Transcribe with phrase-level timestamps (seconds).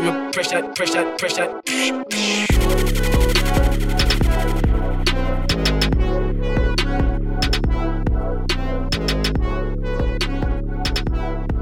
[0.00, 2.70] screaming, press that, press that, press that.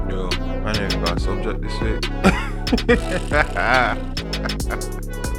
[0.09, 0.29] Yo,
[0.65, 2.05] I ain't even got a subject this week.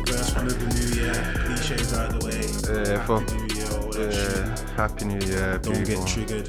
[0.07, 1.15] First one of the new year,
[1.45, 2.41] cliches out of the way.
[2.69, 3.25] Yeah, Happy uh, fuck.
[3.35, 4.71] New Year, all that uh, shit.
[4.77, 6.05] happy new year, Don't people.
[6.05, 6.49] get triggered.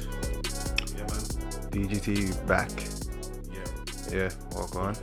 [0.96, 1.88] Yeah, man.
[1.88, 2.70] DGT back.
[3.50, 4.96] Yeah, Yeah, what full going?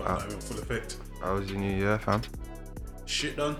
[0.00, 0.14] But Ah.
[0.14, 0.96] not even full effect.
[1.20, 2.22] How was your new year, fam?
[3.06, 3.56] Shit done.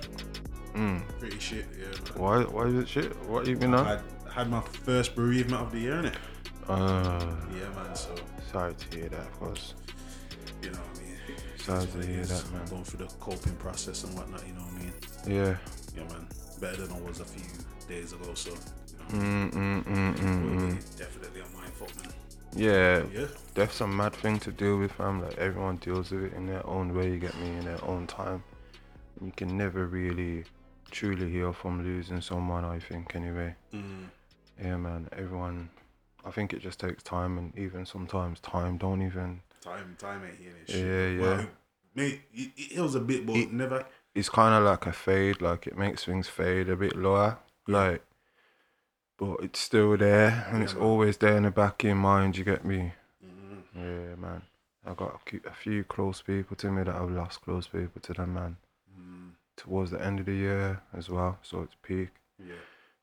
[0.75, 1.03] Mm.
[1.19, 1.66] Pretty shit.
[1.79, 2.23] Yeah, man.
[2.23, 2.43] Why?
[2.45, 3.15] Why is it shit?
[3.29, 3.85] What you been on?
[3.85, 4.01] Had
[4.33, 6.15] had my first bereavement of the year, innit?
[6.69, 7.95] Uh, Yeah, man.
[7.95, 8.15] So
[8.53, 9.75] sorry to hear that, of course.
[10.63, 11.16] you know what I mean.
[11.59, 12.65] Sorry to hear that, man.
[12.71, 14.47] Going through the coping process and whatnot.
[14.47, 14.93] You know what I mean?
[15.27, 15.57] Yeah.
[15.97, 16.27] Yeah, man.
[16.61, 17.45] Better than I was a few
[17.88, 18.33] days ago.
[18.35, 18.51] So.
[18.51, 20.97] You know, Mm, mm, mm, mm, mm.
[20.97, 22.13] definitely a mind fuck, man.
[22.54, 23.27] Yeah, Yeah.
[23.54, 25.22] that's a mad thing to deal with, fam.
[25.22, 27.10] Like everyone deals with it in their own way.
[27.12, 28.42] You get me in their own time.
[29.24, 30.45] You can never really
[30.90, 32.65] truly heal from losing someone.
[32.65, 33.54] I think anyway.
[33.73, 34.07] Mm.
[34.60, 35.09] Yeah, man.
[35.12, 35.70] Everyone.
[36.24, 39.40] I think it just takes time, and even sometimes time don't even.
[39.62, 41.20] Time, time ain't healing Yeah, shit.
[41.20, 41.20] yeah.
[41.37, 41.46] Well,
[41.95, 43.87] mate, it, it was a bit, but It- never.
[44.14, 45.40] It's kind of like a fade.
[45.40, 47.38] Like it makes things fade a bit lower.
[47.68, 48.02] Like,
[49.21, 50.82] but it's still there, and Yeah, it's man.
[50.82, 52.37] always there in the back of your mind.
[52.38, 52.93] You get me?
[53.24, 53.63] Mm.
[53.76, 54.43] Yeah, man.
[54.87, 58.32] I got a few- close people to me that I've lost close people to them,
[58.35, 58.57] man.
[58.98, 59.32] Mm.
[59.57, 62.09] Towards the end of the year as well, so it's peak.
[62.38, 62.54] Yeah,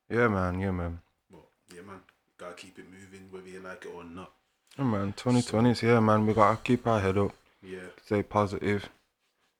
[0.10, 0.60] Yeah, man.
[0.60, 1.02] Yeah, man.
[1.30, 2.02] but yeah, man,
[2.40, 4.32] gotta keep it moving whether you like it or not.
[4.78, 5.14] Yeah, man.
[5.14, 6.26] 2020's here, man.
[6.26, 8.90] We gotta keep our head up, Yeah, stay positive.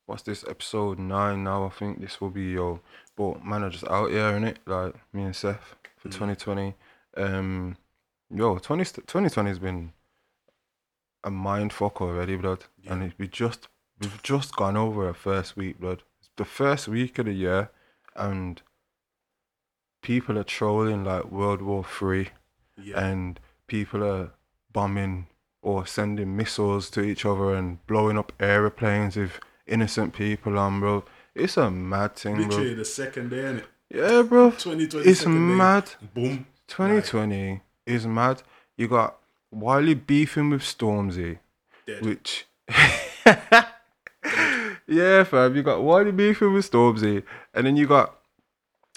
[0.08, 1.66] What's this episode nine now?
[1.66, 2.80] I think this will be yo.
[3.16, 6.14] But man, I just out here in it, like me and Seth for Mm.
[6.14, 6.76] 2020.
[7.18, 7.78] Um,
[8.30, 9.92] yo, 20, 2020 has been
[11.24, 12.66] a mind fuck already, blood.
[12.88, 13.08] And Yeah.
[13.10, 13.68] it, we just
[14.00, 16.04] we've just gone over a first week, blood.
[16.20, 17.72] It's the first week of the year,
[18.16, 18.62] and
[20.02, 22.30] people are trolling like World War Three,
[22.78, 24.32] yeah, and people are
[24.72, 25.28] bombing
[25.62, 31.04] or sending missiles to each other and blowing up aeroplanes with innocent people on, bro.
[31.36, 32.76] It's a mad thing, literally bro.
[32.78, 33.66] the second day, innit?
[33.90, 34.52] Yeah, bro.
[34.52, 35.10] 2020.
[35.10, 35.92] It's second day, mad.
[36.14, 36.48] Boom.
[36.68, 38.44] 2020 is mad.
[38.76, 39.18] You got
[39.52, 41.40] Wiley beefing with Stormzy,
[41.86, 42.02] Dead.
[42.04, 42.46] which.
[44.88, 45.56] yeah, fam.
[45.56, 48.18] You got Wiley beefing with Stormzy, and then you got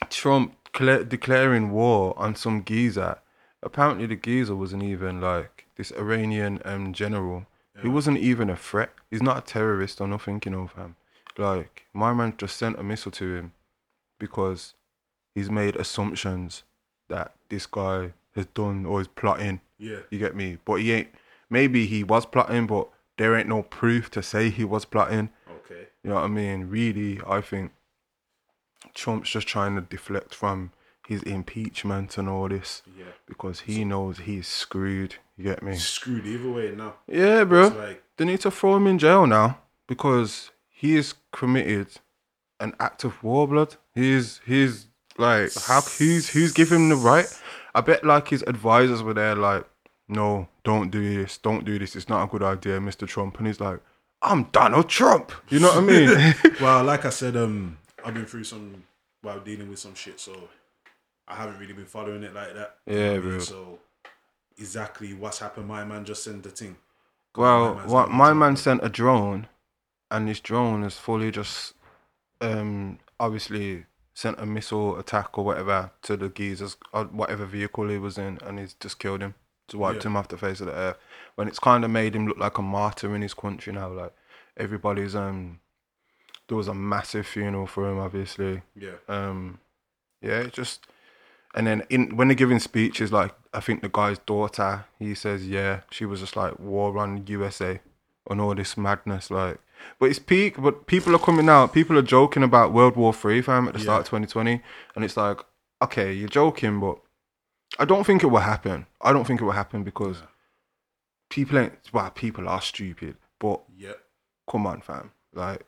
[0.08, 3.18] Trump cla declaring war on some geezer.
[3.62, 7.46] Apparently, the geezer wasn't even like this Iranian um, general.
[7.80, 8.90] He wasn't even a threat.
[9.10, 10.96] He's not a terrorist or nothing, you know, fam.
[11.38, 13.52] Like, my man just sent a missile to him
[14.18, 14.74] because
[15.34, 16.62] he's made assumptions
[17.08, 19.60] that this guy has done or is plotting.
[19.78, 20.58] Yeah, You get me?
[20.64, 21.08] But he ain't.
[21.48, 25.30] Maybe he was plotting, but there ain't no proof to say he was plotting.
[25.50, 25.88] okay.
[26.04, 26.68] You know what I mean?
[26.68, 27.72] Really, I think
[28.94, 30.72] Trump's just trying to deflect from
[31.06, 33.06] his impeachment and all this Yeah.
[33.26, 35.16] because he knows he's screwed.
[35.36, 35.76] You get me?
[35.76, 36.94] Screwed either way now.
[37.08, 37.68] Yeah, bro.
[37.68, 39.58] Like, They need to throw him in jail now
[39.88, 41.88] because he has committed
[42.60, 43.76] an act of war, blood.
[43.94, 44.86] He's he's
[45.20, 47.26] like how who's who's giving him the right?
[47.74, 49.64] I bet like his advisors were there like,
[50.08, 51.94] no, don't do this, don't do this.
[51.94, 53.06] It's not a good idea, Mr.
[53.06, 53.38] Trump.
[53.38, 53.80] And he's like,
[54.22, 55.32] I'm Donald Trump.
[55.48, 56.34] You know what I mean?
[56.60, 58.82] well, like I said, um, I've been through some
[59.22, 60.48] while dealing with some shit, so
[61.28, 62.76] I haven't really been following it like that.
[62.86, 63.30] Yeah, what I mean?
[63.30, 63.38] bro.
[63.38, 63.78] So
[64.58, 66.76] exactly what's happened, my man just sent the thing.
[67.36, 69.46] well, man's what my man sent a drone,
[70.10, 71.74] and this drone is fully just,
[72.40, 73.86] um, obviously
[74.20, 78.38] sent a missile attack or whatever to the geezers, or whatever vehicle he was in,
[78.44, 79.34] and he's just killed him,
[79.68, 80.10] just wiped Yeah.
[80.10, 80.98] him off the face of the earth.
[81.36, 84.12] When it's kind of made him look like a martyr in his country now, like
[84.58, 85.60] everybody's um,
[86.48, 88.60] there was a massive funeral for him, obviously.
[88.74, 89.58] Yeah, Um,
[90.20, 90.86] yeah, it just
[91.54, 95.48] and then in when they're giving speeches, like I think the guy's daughter, he says,
[95.48, 97.80] yeah, she was just like war on USA
[98.28, 99.58] and all this madness, like.
[99.98, 100.60] But it's peak.
[100.60, 101.72] But people are coming out.
[101.72, 104.62] People are joking about World War Three, fam, at the start of 2020,
[104.94, 105.40] and it's like,
[105.82, 106.98] okay, you're joking, but
[107.78, 108.86] I don't think it will happen.
[109.00, 110.22] I don't think it will happen because
[111.28, 111.72] people ain't.
[111.92, 113.92] Well, people are stupid, but yeah,
[114.50, 115.12] come on, fam.
[115.32, 115.64] Like,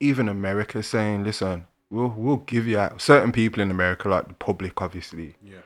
[0.00, 3.00] even America saying, listen, we'll we'll give you out.
[3.00, 5.58] Certain people in America, like the public, obviously, yeah,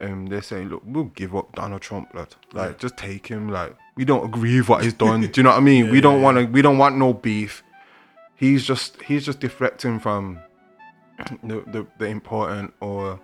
[0.00, 2.34] um, they're saying, look, we'll give up Donald Trump, lad.
[2.52, 3.48] Like, just take him.
[3.48, 5.20] Like, we don't agree with what he's done.
[5.20, 5.84] Do you know what I mean?
[5.84, 6.44] Yeah, we don't yeah, want to.
[6.46, 7.62] We don't want no beef.
[8.34, 10.40] He's just he's just deflecting from
[11.42, 13.20] the the, the important or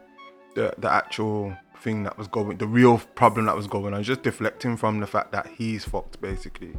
[0.55, 4.00] the the actual thing that was going, the real problem that was going on.
[4.00, 6.75] He's just deflecting from the fact that he's fucked, basically.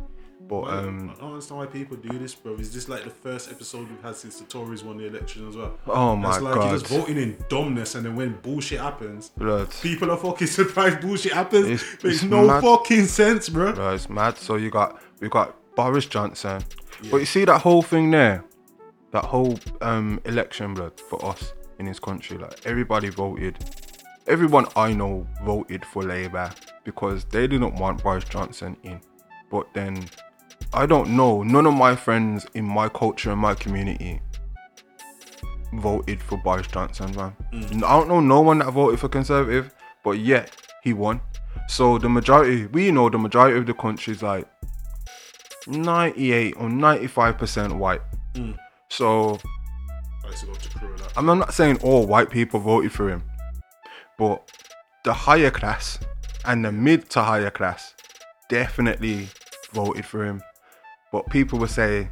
[0.48, 2.54] But Man, um, I don't understand why people do this, bro.
[2.56, 5.58] Is this like the first episode we've had since the Tories won the election as
[5.58, 5.78] well?
[5.88, 9.30] oh my it's like god, you're just voting in dumbness, and then when bullshit happens,
[9.30, 9.70] blood.
[9.82, 11.66] people are fucking surprised bullshit happens.
[11.68, 12.64] It's- Makes no mad.
[12.64, 13.74] fucking sense, bro.
[13.74, 14.38] Bro, it's mad.
[14.38, 16.64] So you got we got Boris Johnson,
[17.12, 18.46] but you see that whole thing there,
[19.12, 22.38] that whole um election blood for us in this country.
[22.38, 23.58] Like everybody voted,
[24.28, 26.52] everyone I know voted for Labour
[26.86, 29.02] because they didn't want Boris Johnson in.
[29.50, 30.06] But then
[30.74, 31.44] I don't know.
[31.44, 34.22] None of my friends in my culture and my community
[35.74, 37.36] voted for Boris Johnson, man.
[37.54, 37.84] Mm.
[37.84, 39.74] I don't know no one that voted for Conservative,
[40.04, 40.52] but yet
[40.84, 41.22] he won.
[41.68, 44.48] So the majority, we know the majority of the country is like
[45.68, 48.02] 98 or 95% white.
[48.34, 48.58] Mm.
[48.90, 49.40] So
[50.24, 51.14] I used to go to Crew a lot.
[51.16, 53.24] I'm not saying all white people voted for him,
[54.18, 54.50] but
[55.04, 56.00] the higher class
[56.46, 57.94] and the mid to higher class
[58.50, 59.28] definitely
[59.74, 60.42] voted for him.
[61.12, 62.10] But people would say,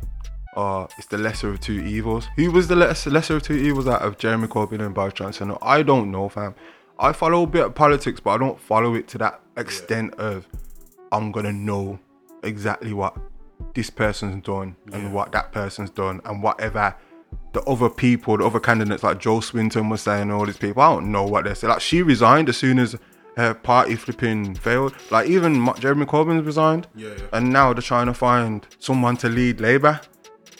[0.55, 2.27] uh, it's the lesser of two evils.
[2.37, 5.55] Who was the less, lesser of two evils out of Jeremy Corbyn and Boris Johnson?
[5.61, 6.55] I don't know, fam.
[6.97, 10.47] I follow a bit of politics, but I don't follow it to that extent of
[11.11, 11.99] I'm gonna know
[12.43, 13.17] exactly what
[13.73, 16.95] this person's done and what that person's done and whatever
[17.51, 20.93] the other people, the other candidates like Jo Swinson was saying, all these people, I
[20.93, 21.71] don't know what they're saying.
[21.71, 22.95] Like she resigned as soon as
[23.37, 24.93] her party flipping failed.
[25.11, 27.23] Like even Jeremy Corbyn's resigned, Yeah, yeah.
[27.33, 29.99] and now they're trying to find someone to lead Labour.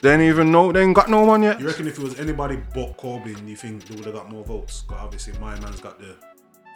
[0.02, 1.60] They ain't even know they ain't got no one yet.
[1.60, 4.44] You reckon if it was anybody but Corbyn, you think they would have got more
[4.44, 4.84] votes?
[4.84, 6.16] Because obviously my man's got the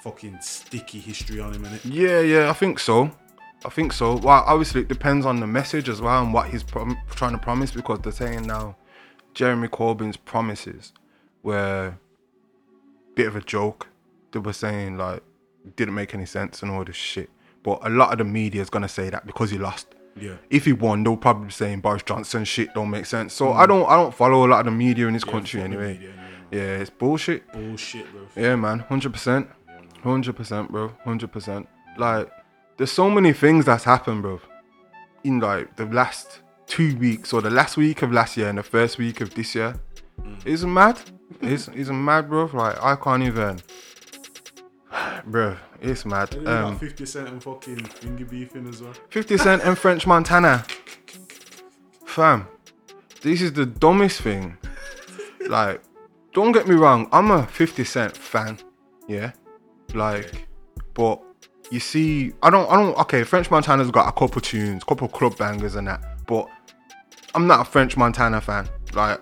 [0.04, 1.82] fucking sticky history on him, innit?
[1.84, 3.12] Yeah, yeah, I think so.
[3.66, 4.16] I think so.
[4.16, 7.38] Well, obviously it depends on the message as well and what he's prom- trying to
[7.38, 8.78] promise because they're saying now
[9.34, 10.94] Jeremy Corbyn's promises
[11.44, 13.88] were a bit of a joke.
[14.32, 15.22] They were saying like
[15.76, 17.30] didn't make any sense and all this shit.
[17.64, 19.96] But a lot of the media is gonna say that because he lost.
[20.20, 20.36] Yeah.
[20.50, 23.34] If he won, they'll probably be saying Boris Johnson shit don't make sense.
[23.34, 23.70] So I mm.
[23.70, 25.94] don't I don't follow a lot of the media in this country anyway.
[25.94, 27.52] media anyway, yeah, it's bullshit.
[27.52, 28.28] Bullshit, bro.
[28.36, 29.50] Yeah, man, hundred percent,
[30.04, 31.68] hundred percent, bro, hundred percent.
[31.98, 32.30] Like,
[32.78, 34.42] there's so many things that's happened, bro.
[35.24, 38.64] In like the last two weeks or the last week of last year and the
[38.64, 39.76] first week of this year,
[40.22, 40.38] mm.
[40.46, 41.00] it's mad.
[41.42, 42.50] It's it's mad, bro.
[42.54, 43.60] Like I can't even,
[45.26, 45.56] bro.
[45.82, 46.34] It's mad.
[46.36, 48.94] And Um, got 50 Cent and fucking finger beefing as well.
[49.10, 50.66] 50 Cent and French Montana.
[52.06, 52.48] Fam,
[53.22, 54.58] this is the dumbest thing.
[55.48, 55.82] Like,
[56.34, 58.58] don't get me wrong, I'm a 50 Cent fan.
[59.08, 59.32] Yeah.
[59.94, 60.48] Like,
[60.94, 61.22] but
[61.72, 65.38] you see, I don't, I don't, okay, French Montana's got a couple tunes, couple club
[65.38, 66.48] bangers and that, but
[67.36, 68.68] I'm not a French Montana fan.
[68.94, 69.22] Like,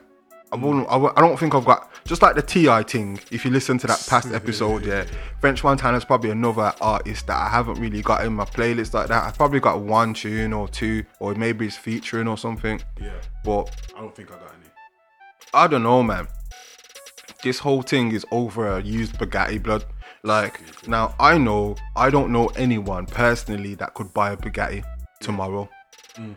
[0.51, 3.19] I wouldn't, I, I don't think I've got, just like the Ti thing.
[3.31, 5.05] If you listen to that past episode, yeah,
[5.39, 9.23] French Montana's probably another artist that I haven't really got in my playlist like that.
[9.25, 12.81] I've probably got one tune or two, or maybe it's featuring or something.
[12.99, 13.19] Yeah.
[13.43, 14.69] But I don't think I got any.
[15.53, 16.27] I don't know, man.
[17.43, 19.85] This whole thing is over a used Bugatti blood.
[20.23, 24.83] Like now, I know I don't know anyone personally that could buy a Bugatti
[25.19, 25.69] tomorrow.
[26.15, 26.35] Mm.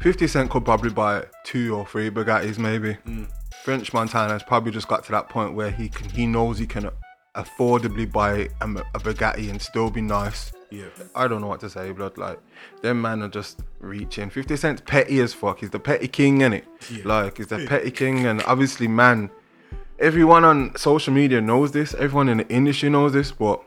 [0.00, 2.98] Fifty Cent could probably buy two or three Bugattis, maybe.
[3.06, 3.28] Mm.
[3.66, 6.88] French Montana's probably just got to that point where he can, he knows he can
[7.34, 10.52] affordably buy a, a Bugatti and still be nice.
[10.70, 10.84] Yeah.
[11.16, 12.16] I don't know what to say, blood.
[12.16, 12.38] Like,
[12.82, 14.30] them man are just reaching.
[14.30, 15.58] 50 Cent's petty as fuck.
[15.58, 16.62] He's the petty king, innit?
[16.92, 17.02] Yeah.
[17.04, 19.30] Like, he's the petty king, and obviously, man,
[19.98, 21.92] everyone on social media knows this.
[21.94, 23.64] Everyone in the industry knows this, but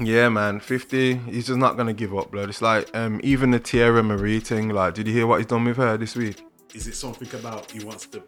[0.00, 2.48] yeah, man, 50, he's just not gonna give up, blood.
[2.48, 5.66] It's like, um, even the Teairra Mari thing, like, did you hear what he's done
[5.66, 6.42] with her this week?
[6.72, 8.22] Is it something about he wants to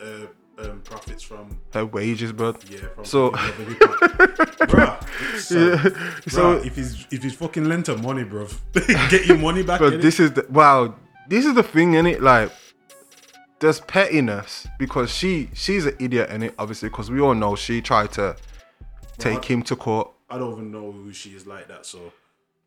[0.00, 0.26] uh,
[0.58, 2.56] um, profits from Her wages, blood.
[2.70, 4.68] yeah from So- fucking hip hop?
[4.70, 5.76] bruh, so,
[6.28, 8.46] So- if he's if he's fucking lent her money, bro,
[9.10, 9.80] get your money back.
[9.80, 10.94] But this is the wow.
[11.28, 12.22] This is the thing in it.
[12.22, 12.52] Like,
[13.58, 16.54] there's pettiness because she she's an idiot in it.
[16.58, 18.36] Obviously, because we all know she tried to
[19.18, 20.10] take him to court.
[20.30, 22.12] I don't even know who she is like that, so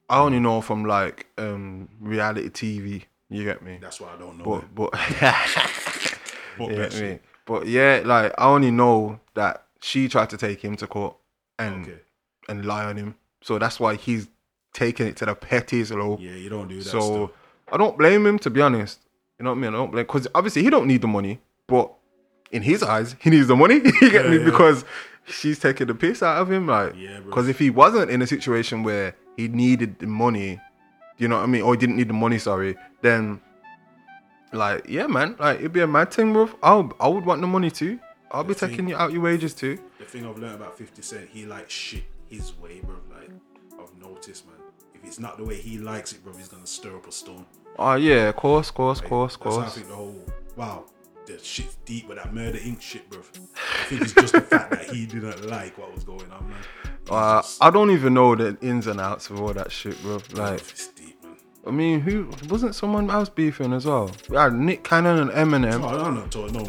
[0.09, 3.03] I only know from like um reality TV.
[3.31, 3.77] You get me?
[3.79, 4.63] that's why I don't know.
[4.73, 5.33] But her.
[5.37, 6.15] but
[6.57, 7.19] But you get me?
[7.49, 11.15] But yeah, like I only know that she tried to take him to court
[11.57, 11.97] and Okay.
[12.47, 13.15] and lie on him.
[13.41, 14.27] So that's why he's
[14.73, 16.17] taking it to the pettiest low.
[16.21, 16.89] Yeah, you don't do that.
[16.89, 17.31] So stuff.
[17.73, 18.99] I don't blame him to be honest.
[19.39, 19.73] You know what I mean?
[19.73, 21.91] I don't blame because obviously he don't need the money, but
[22.51, 23.75] in his eyes, he needs the money.
[24.01, 24.37] you get Yeah, me?
[24.37, 24.45] yeah.
[24.45, 24.85] Because
[25.25, 26.67] she's taking the piss out of him.
[26.67, 30.59] Like, Yeah, because if he wasn't in a situation where he needed the money,
[31.17, 33.39] you know what I mean, or he didn't need the money, sorry, then
[34.53, 36.49] like, yeah, man, like it'd be a mad thing, bro.
[36.63, 37.99] I I would want the money too.
[38.31, 39.79] I'll be thing- taking you out your wages too.
[39.97, 42.95] the thing I've learned about 50 Cent, he like shit his way, bro.
[43.11, 43.29] Like
[43.79, 44.55] I've noticed, man.
[44.93, 47.45] If it's not the way he likes it, bro, he's gonna stir up a storm.
[47.77, 49.75] Oh yeah, course, course, course, That's how I course.
[49.75, 50.25] think the whole
[50.55, 50.85] wow,
[51.25, 53.19] the shit's deep with that Murder Inc shit, bro.
[53.19, 56.57] I think it's just the fact that he didn't like what was going on, man.
[57.09, 60.19] Uh, just- I don't even know the ins and outs of all that shit, bro.
[60.33, 60.98] Like, it's deep, man.
[61.67, 64.11] I mean, who wasn't someone else beefing as well?
[64.29, 65.81] We had Nick Cannon and Eminem.
[65.83, 66.53] Oh, talking.
[66.53, 66.67] No, no.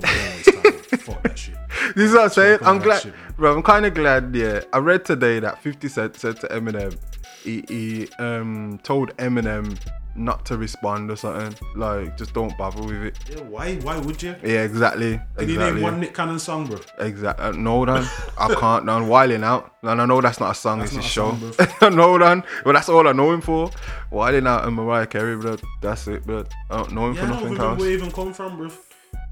[0.98, 1.56] Fuck that shit.
[1.96, 2.58] This is what I'm saying.
[2.62, 3.54] I'm glad, shit, bro.
[3.56, 4.34] I'm kind of glad.
[4.34, 6.96] Yeah, I read today that 50 Cent said to Eminem,
[7.42, 9.76] he, he um told Eminem
[10.16, 11.54] not to respond or something.
[11.76, 13.16] Like, just don't bother with it.
[13.30, 13.76] Yeah, why?
[13.76, 14.34] Why would you?
[14.42, 15.20] Yeah, exactly.
[15.36, 15.82] Can you name Exactly.
[15.82, 16.78] one Nick Cannon song, bro?
[16.98, 17.44] Exactly.
[17.44, 18.04] Uh, no, Dan.
[18.38, 19.08] I can't, Dan.
[19.08, 19.74] Wilding out.
[19.82, 21.34] And I know that's not a song, That's it's a show.
[21.80, 22.42] song, no, Dan.
[22.64, 23.70] But that's all I know him for.
[24.10, 25.56] Wilding out and Mariah Carey, bro.
[25.80, 26.44] That's it, bro.
[26.70, 27.78] I don't know him Yeah, for nothing else.
[27.80, 28.70] where he even come from, bro.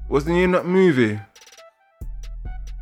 [0.07, 1.19] Wasn't he in that movie?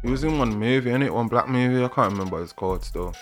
[0.03, 1.09] He was in one movie, innit?
[1.09, 1.83] One black movie.
[1.83, 3.13] I can't remember what it's called still.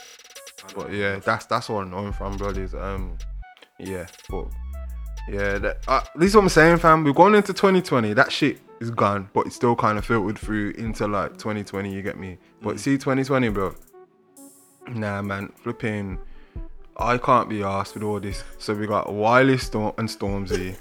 [0.76, 2.50] But yeah, that's that's all I know him from, bro.
[2.50, 3.18] Is um,
[3.80, 4.48] yeah, but
[5.28, 7.04] yeah, that, uh, this is what I'm saying, fam.
[7.04, 8.14] We're going into 2020.
[8.14, 11.92] That shit is gone, but it's still kind of filtered through into like 2020.
[11.94, 12.38] You get me?
[12.62, 13.76] But see, 2020, bro.
[14.90, 16.20] Nah, man, flipping.
[16.98, 18.44] I can't be asked with all this.
[18.58, 20.78] So we got Wiley Storm and Stormzy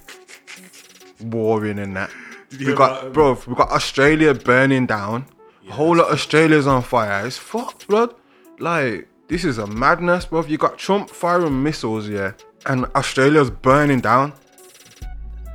[1.21, 2.11] warring and that.
[2.57, 5.27] We got, um, bro, we got Australia burning down.
[5.69, 7.27] a whole lot of Australia's on fire.
[7.27, 8.15] It's fucked, blood.
[8.61, 10.45] Like, this is a madness, bro.
[10.45, 12.35] You got Trump firing missiles, yeah,
[12.67, 14.33] and Australia's burning down.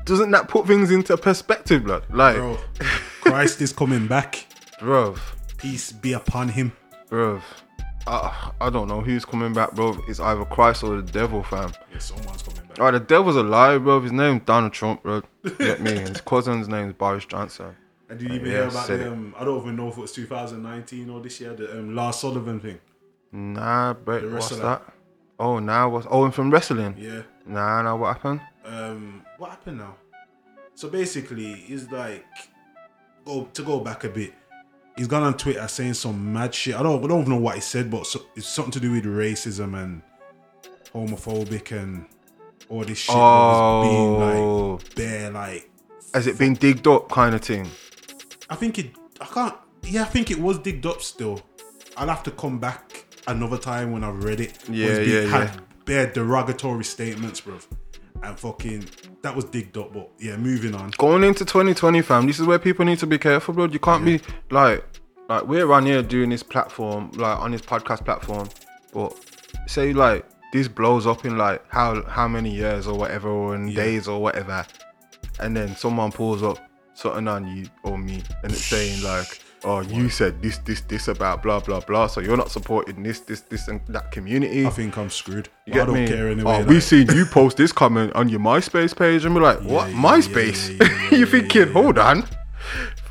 [0.05, 2.03] Doesn't that put things into perspective, blood?
[2.09, 2.57] Like, Bro,
[3.21, 4.47] Christ is coming back.
[4.79, 5.15] bro,
[5.57, 6.71] Peace be upon him.
[7.09, 7.41] bro.
[8.07, 9.95] I, I don't know who's coming back, bro.
[10.07, 11.71] It's either Christ or the devil, fam.
[11.91, 12.79] Yeah, someone's coming back.
[12.79, 13.99] Oh, the devil's alive, bro.
[14.01, 15.21] His name's Donald Trump, bro.
[15.59, 15.91] Get me?
[15.99, 17.75] His cousin's name's Boris Johnson.
[18.09, 20.01] And did you even Yeah, hear about the, um, I don't even know if it
[20.01, 22.79] was 2019 or this year, the um, Lars Sullivan thing.
[23.31, 24.21] Nah, bro.
[24.21, 24.81] The What's that?
[25.39, 26.07] Oh, now what's?
[26.09, 26.95] Oh, and from wrestling.
[26.97, 27.21] Yeah.
[27.45, 27.95] Nah, nah.
[27.95, 28.41] What happened?
[28.65, 29.95] Um, what happened now?
[30.75, 32.25] So basically, he's like,
[33.25, 34.33] go to go back a bit.
[34.97, 36.75] He's gone on Twitter saying some mad shit.
[36.75, 38.91] I don't, I don't even know what he said, but so, it's something to do
[38.91, 40.01] with racism and
[40.93, 42.05] homophobic and
[42.67, 43.15] all this shit.
[43.17, 43.81] Oh.
[43.83, 45.69] Being Oh, like bare, like
[46.13, 47.69] has it been digged up, kind of thing?
[48.49, 48.91] I think it.
[49.21, 49.55] I can't.
[49.83, 51.41] Yeah, I think it was digged up still.
[51.95, 54.57] I'll have to come back another time when I've read it.
[54.69, 55.59] Yeah, yeah, had yeah.
[55.85, 57.57] Bare derogatory statements, bro.
[58.21, 58.85] And fucking
[59.21, 59.93] that was digged up.
[59.93, 60.91] But yeah, moving on.
[60.97, 62.27] Going into 2020, fam.
[62.27, 63.65] This is where people need to be careful, bro.
[63.65, 64.21] You can't be
[64.51, 64.83] like,
[65.29, 68.49] like we're on here doing this platform, like on this podcast platform,
[68.93, 69.15] but
[69.67, 73.73] say like this blows up in like how how many years or whatever, or in
[73.73, 74.65] days or whatever,
[75.39, 76.59] and then someone pulls up
[76.93, 79.41] something on you or me, and it's saying like.
[79.65, 82.07] Oh, you said this, this, this about blah, blah, blah.
[82.07, 84.65] So you're not supporting this, this, this, and that community.
[84.65, 85.49] I think I'm screwed.
[85.65, 86.07] You But I get don't me?
[86.07, 86.51] care anyway.
[86.51, 89.59] oh, like, we seen you post this comment on your MySpace page, and we're like,
[89.61, 89.89] what?
[89.89, 90.79] yeah, yeah, MySpace?
[90.79, 91.67] yeah, yeah, yeah, you yeah, thinking?
[91.67, 92.23] yeah, Hold on,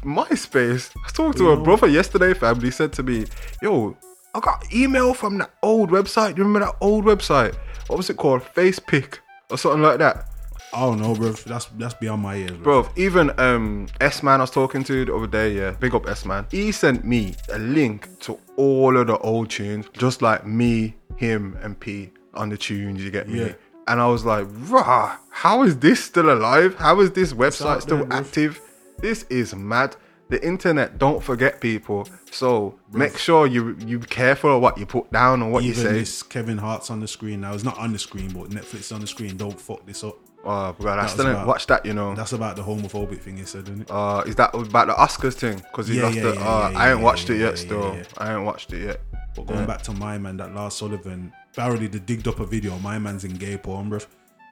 [0.02, 0.90] MySpace.
[1.07, 2.61] I talked to You a know- brother yesterday, fam.
[2.61, 3.26] He said to me,
[3.62, 3.97] "Yo,
[4.35, 6.37] I got email from that old website.
[6.37, 7.55] You remember that old website?
[7.88, 8.43] What was it called?
[8.43, 9.19] FacePick
[9.50, 10.28] or something like that."
[10.72, 11.32] I don't know, bro.
[11.32, 12.82] That's that's beyond my ears, bro.
[12.82, 16.06] Bro, even um S Man I was talking to the other day, yeah, big up
[16.08, 16.46] S Man.
[16.50, 21.56] He sent me a link to all of the old tunes, just like me, him,
[21.62, 23.02] and P on the tunes.
[23.02, 23.40] You get me?
[23.40, 23.52] Yeah.
[23.87, 26.75] And I was like, rah, how is this still alive?
[26.75, 28.60] How is this website still there, active?
[28.98, 29.96] This is mad.
[30.28, 35.10] The internet don't forget people, so make sure you you careful of what you put
[35.10, 35.92] down and what you Even say.
[35.92, 37.54] this Kevin Hart's on the screen now.
[37.54, 39.38] It's not on the screen, but Netflix is on the screen.
[39.38, 40.18] Don't fuck this up.
[40.45, 42.14] Oh, bro, I was still didn't about- watch that, you know.
[42.14, 43.90] That's about the homophobic thing he said, isn't it?
[43.90, 45.57] Uh, is that about the Oscars thing?
[45.57, 46.35] Because he Yeah, lost yeah, the.
[46.35, 47.50] yeah, uh, yeah, I ain't yeah, watched yeah, it yeah, yet.
[47.59, 48.02] yeah, Still, yeah.
[48.18, 49.00] I ain't watched it yet.
[49.35, 52.75] But going back to my man, that Lars Sullivan, apparently they digged up a video.
[52.75, 53.99] of My man's in gay porn, bro.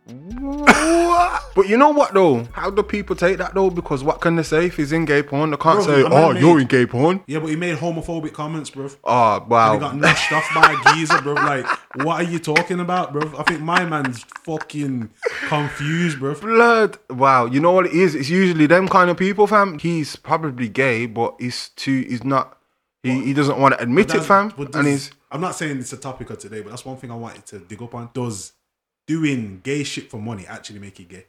[0.09, 2.45] But you know what though?
[2.53, 3.71] How do people take that though?
[3.71, 5.51] Because what can they say if he's in gay porn?
[5.51, 7.57] They can't Bro, say, a man "Oh, made- you're in gay porn." Yeah, but he
[7.57, 8.87] made homophobic comments, bro.
[8.87, 9.73] Oh ah, wow.
[9.75, 11.33] He got noshed off by a geezer, bro.
[11.35, 11.67] Like,
[12.05, 13.33] what are you talking about, bro?
[13.39, 15.11] I think my man's fucking
[15.49, 16.35] confused, bro.
[16.35, 16.99] Blood.
[17.11, 17.47] Wow.
[17.47, 18.15] You know what it is?
[18.15, 19.79] It's usually them kind of people, fam.
[19.79, 22.03] He's probably gay, but he's too.
[22.09, 22.59] He's not.
[23.03, 24.53] He, he doesn't want to admit it, That's- fam.
[24.57, 25.11] but And he's.
[25.33, 27.59] I'm not saying it's a topic of today, but that's one thing I wanted to
[27.59, 28.11] dig up on.
[28.15, 28.53] Does
[29.07, 31.27] doing gay shit for money actually make you gay?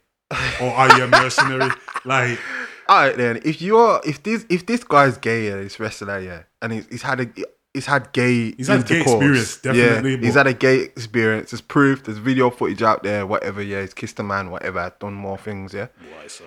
[0.60, 1.70] or are you a mercenary?
[2.04, 2.38] like,
[2.88, 3.40] All right then.
[3.44, 7.02] If you're, if this, if this guy's gay, yeah, this wrestler, yeah, and he's, he's
[7.02, 7.28] had a,
[7.72, 11.50] he's had gay, He's had gay experience, definitely, Yeah, he's had a gay experience.
[11.50, 12.04] There's proof.
[12.04, 13.26] There's video footage out there.
[13.26, 13.62] Whatever.
[13.62, 14.50] Yeah, he's kissed a man.
[14.50, 14.92] Whatever.
[14.98, 15.72] Done more things.
[15.72, 15.88] Yeah.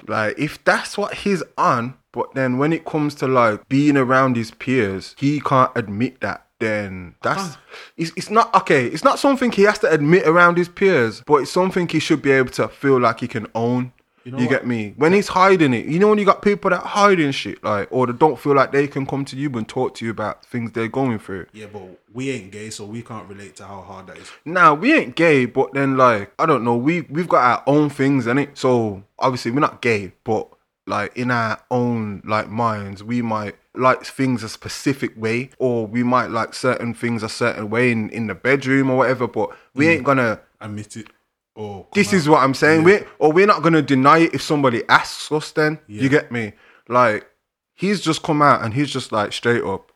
[0.08, 4.36] Like if that's what he's on, but then when it comes to like being around
[4.36, 6.48] his peers, he can't admit that.
[6.62, 7.58] Then that's
[7.98, 8.88] it's, it's not okay.
[8.88, 12.22] It's not something he has to admit around his peers, but it's something he should
[12.22, 13.92] be able to feel like he can own.
[14.24, 14.94] You, know you get me?
[14.98, 18.06] When he's hiding it, you know when you got people that hiding shit, like or
[18.06, 20.72] that don't feel like they can come to you and talk to you about things
[20.74, 21.48] they're going through.
[21.54, 24.32] Yeah, but we ain't gay, so we can't relate to how hard that is.
[24.46, 27.90] Now we ain't gay, but then like I don't know, we we've got our own
[27.90, 28.58] things in it.
[28.58, 30.48] So obviously we're not gay, but
[30.86, 36.04] like in our own like minds, we might like things a specific way, or we
[36.04, 39.28] might like certain things a certain way in in the bedroom or whatever.
[39.28, 40.06] But we ain't mm.
[40.06, 40.42] gonna.
[40.60, 41.08] Admit it.
[41.56, 42.14] Or This out.
[42.14, 42.84] is what I'm saying.
[42.84, 45.52] We or we're not gonna deny it if somebody asks us.
[45.52, 46.04] Then Yeah.
[46.04, 46.54] you get me?
[46.88, 47.28] Like
[47.74, 49.92] he's just come out and he's just like straight up,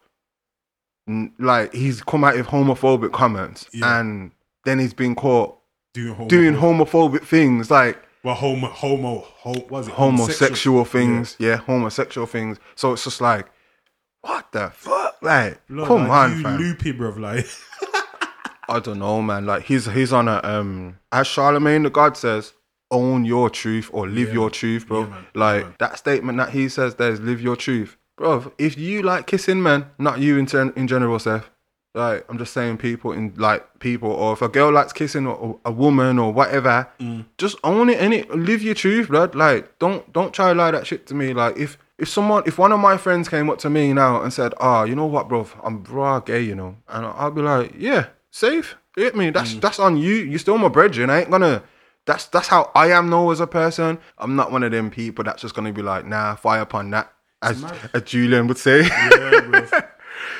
[1.39, 4.00] like he's come out with homophobic comments, Yeah.
[4.00, 4.32] and
[4.63, 5.58] then he's been caught
[5.94, 11.36] doing homo, doing homophobic things like well homo homo ho, is it homosexual things.
[11.39, 11.58] Yeah.
[11.58, 12.58] homosexual things.
[12.75, 13.48] So it's just like,
[14.25, 15.15] what the fuck?
[15.22, 16.58] Like, Lord, come like, on, you fam.
[16.60, 17.20] loopy, bruv.
[17.20, 17.46] Like,
[18.70, 19.46] I don't know, man.
[19.46, 22.53] Like he's he's on a um as Charlemagne the God says,
[22.91, 25.01] own your truth or live Yeah, your truth, bro.
[25.05, 27.98] Yeah, like Yeah, that statement that he says there's live your truth.
[28.17, 31.50] Bro, if you like kissing men, not you in gen- in general, Seth.
[31.94, 35.36] Like I'm just saying people in like people or if a girl likes kissing or,
[35.36, 37.25] or a woman or whatever, Mm.
[37.38, 39.36] just own it and it live your truth, blood.
[39.36, 41.34] Like don't don't try to lie that shit to me.
[41.34, 44.33] Like if if someone if one of my friends came up to me now and
[44.33, 45.47] said, "Ah, you know what, bro?
[45.63, 48.75] I'm bra gay, you know," and I'll be like, "Yeah, safe.
[48.97, 49.29] You get me?
[49.29, 50.15] That's that's on you.
[50.15, 51.09] You still my brethren.
[51.09, 51.63] I ain't gonna."
[52.05, 53.97] That's that's how I am now as a person.
[54.17, 57.11] I'm not one of them people that's just gonna be like, "Nah, fire upon that,"
[57.41, 58.81] as as Julian would say.
[58.83, 59.87] yeah, bruv.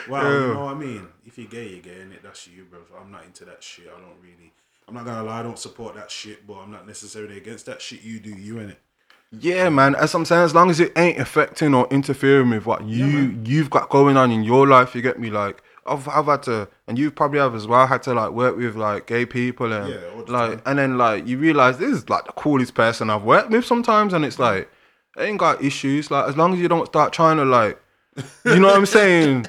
[0.08, 1.08] Wow, you know what I mean?
[1.26, 2.80] If you're gay, you're gay, and that's you, bro.
[3.00, 3.88] I'm not into that shit.
[3.88, 4.54] I don't really.
[4.88, 5.40] I'm not gonna lie.
[5.40, 8.04] I don't support that shit, but I'm not necessarily against that shit.
[8.04, 8.80] You do you in it.
[9.32, 9.96] Yeah, man.
[9.96, 13.70] As I'm saying, as long as it ain't affecting or interfering with what you you've
[13.70, 15.30] got going on in your life, you get me.
[15.30, 18.56] Like I've I've had to, and you probably have as well, had to like work
[18.58, 22.26] with like gay people and Yeah, like, and then like you realize this is like
[22.26, 24.70] the coolest person I've worked with sometimes, and it's like
[25.18, 26.12] I ain't got issues.
[26.12, 27.80] Like as long as you don't start trying to like,
[28.46, 29.48] you know what I'm saying.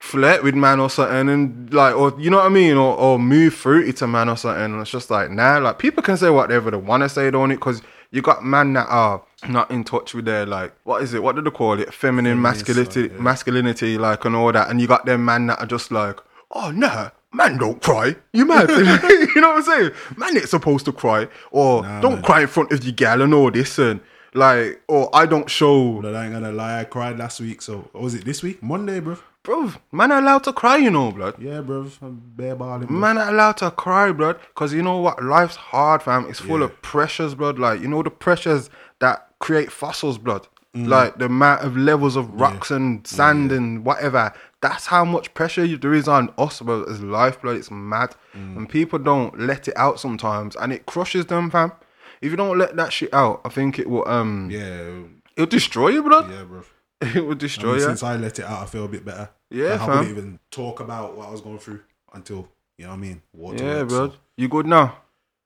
[0.00, 3.20] Flirt with man or something, and like, or you know what I mean, or, or
[3.20, 4.60] move fruity to man or something.
[4.60, 7.52] And it's just like, nah, like people can say whatever they want to say, don't
[7.52, 7.58] it?
[7.58, 7.82] Because
[8.12, 11.22] you got man that are not in touch with their like, what is it?
[11.22, 11.92] What do they call it?
[11.92, 13.22] Feminine masculinity, stuff, yeah.
[13.22, 14.70] masculinity, like, and all that.
[14.70, 16.20] And you got them man that are just like,
[16.52, 18.14] oh nah, man don't cry.
[18.32, 18.68] You mad?
[19.34, 19.90] you know what I'm saying?
[20.16, 22.22] Man it's supposed to cry, or don't man.
[22.22, 24.00] cry in front of your gal and all this, and
[24.34, 26.00] like, or I don't show.
[26.02, 26.80] But I ain't gonna lie.
[26.80, 27.62] I cried last week.
[27.62, 28.62] So was it this week?
[28.62, 29.20] Monday, bruv.
[29.44, 31.34] Bro, man allowed to cry, you know, blood.
[31.40, 32.86] Yeah, bro, I'm bare balling.
[32.86, 32.90] bruv.
[32.90, 34.38] Man allowed to cry, blood.
[34.54, 35.22] Cause you know what?
[35.22, 36.26] Life's hard, fam.
[36.26, 36.66] It's full Yeah.
[36.66, 37.58] of pressures, blood.
[37.58, 40.46] Like, you know the pressures that create fossils, blood.
[40.76, 40.86] Mm.
[40.86, 44.32] Like the amount of levels of rocks and sand and whatever.
[44.60, 46.84] That's how much pressure you- there is on us, bro.
[46.84, 47.56] As life, blood.
[47.56, 48.14] It's mad.
[48.36, 48.56] Mm.
[48.56, 50.54] And people don't let it out sometimes.
[50.54, 51.72] And it crushes them, fam.
[52.20, 55.00] If you don't let that shit out, I think it will um Yeah,
[55.36, 56.30] it'll destroy you, blood.
[56.30, 56.64] yeah, bruv.
[57.16, 57.80] It would destroy you.
[57.80, 59.28] since I let it out, I feel a bit better.
[59.50, 61.80] Yeah, Like, I wouldn't even talk about what I was going through
[62.14, 63.22] until you know what I mean.
[63.32, 64.08] Water Yeah, bro.
[64.10, 64.98] so- You good now?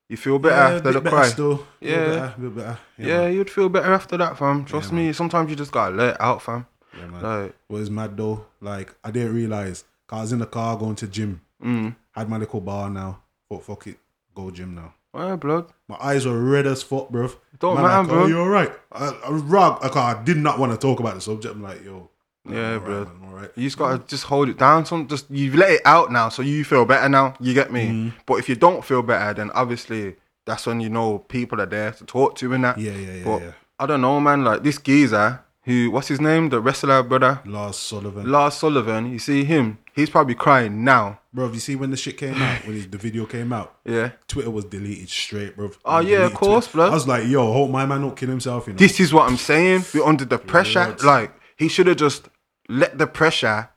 [0.08, 1.28] You feel better Yeah, a after the better cry?
[1.28, 1.90] Still, Yeah.
[1.90, 2.78] yeah, better, a bit better.
[2.98, 4.64] Yeah, you'd feel better after that, fam.
[4.64, 5.12] Trust Yeah, me.
[5.12, 6.66] Sometimes you just gotta let it out, fam.
[6.96, 7.22] Yeah, man.
[7.22, 8.46] Like, What is mad though?
[8.60, 9.84] Like I didn't realize.
[10.06, 11.40] Cause I was in the car going to gym.
[11.62, 11.96] mm.
[12.12, 13.20] Had my little bar now.
[13.48, 13.98] Thought fuck it,
[14.34, 14.94] go gym now.
[15.16, 15.72] Well, blood.
[15.88, 17.30] My eyes were red as fuck, bro.
[17.58, 18.22] Don't Man, matter, like, bro.
[18.22, 18.72] Oh, you alright?
[18.92, 19.78] I, I was rug.
[19.82, 21.54] I, I did not want to talk about the subject.
[21.54, 22.10] I'm like, yo.
[22.48, 23.04] Yeah, alright, bro.
[23.04, 23.50] man, I'm alright.
[23.56, 24.84] You just gotta just hold it down.
[24.86, 27.34] Some just you've let it out now, so you feel better now.
[27.40, 27.86] You get me?
[27.86, 28.18] Mm-hmm.
[28.26, 31.92] But if you don't feel better, then obviously that's when you know people are there
[31.92, 32.78] to talk to and that.
[32.78, 33.52] Yeah, yeah, yeah, But yeah.
[33.78, 34.44] I don't know, man.
[34.44, 36.48] Like this geezer, who what's his name?
[36.48, 38.30] The wrestler brother, Lars Sullivan.
[38.30, 39.12] Lars Sullivan.
[39.12, 39.78] You see him?
[39.94, 41.20] He's probably crying now.
[41.32, 44.10] bro, you see when the shit came out, when the video came out, Yeah.
[44.28, 45.70] Twitter was deleted straight, bro.
[45.84, 46.76] Oh, yeah, of course, Twitter.
[46.76, 46.90] blood.
[46.92, 48.78] I was like, yo, hope my man don't kill himself, you know.
[48.78, 49.84] This is what I'm saying.
[49.94, 50.84] We're under the pressure.
[50.86, 51.02] Lord.
[51.02, 52.28] Like he should have just
[52.68, 53.68] let the pressure.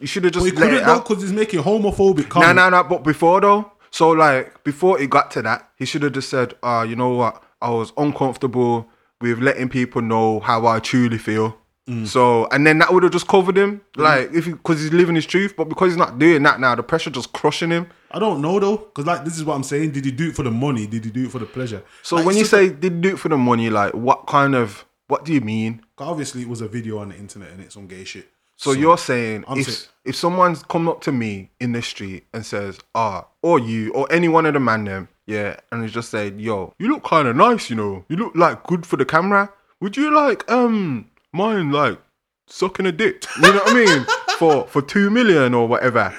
[0.00, 1.08] You should have just he let couldn't it out.
[1.08, 2.56] because he's making homophobic No, comments.
[2.56, 2.84] no, no.
[2.84, 6.54] But before though, so like before it got to that, he should have just said,
[6.62, 7.42] "Ah, you know what?
[7.62, 8.88] I was uncomfortable
[9.20, 11.56] with letting people know how I truly feel."
[11.88, 12.06] Mm.
[12.06, 15.24] So, and then that would have just covered him, like if because he's living his
[15.24, 15.54] truth.
[15.56, 17.86] But because he's not doing that now, the pressure just crushing him.
[18.10, 19.92] I don't know though, because like this is what I'm saying.
[19.92, 20.86] Did he do it for the money?
[20.86, 21.82] Did he do it for the pleasure?
[22.02, 24.54] So Like, when you say did you do it for the money, like what kind
[24.54, 25.82] of what do you mean?
[26.00, 28.28] obviously it was a video on the internet and it's some gay shit.
[28.56, 32.44] So, you're saying I'm if if someone's come up to me in the street and
[32.44, 36.10] says, ah, or you, or any one of the man them, yeah, and he's just
[36.10, 39.04] said, yo, you look kind of nice, you know, you look like good for the
[39.04, 39.52] camera.
[39.80, 42.00] Would you like um mind like
[42.46, 43.24] sucking a dick?
[43.36, 44.06] You know what I mean?
[44.38, 46.14] For for two million or whatever.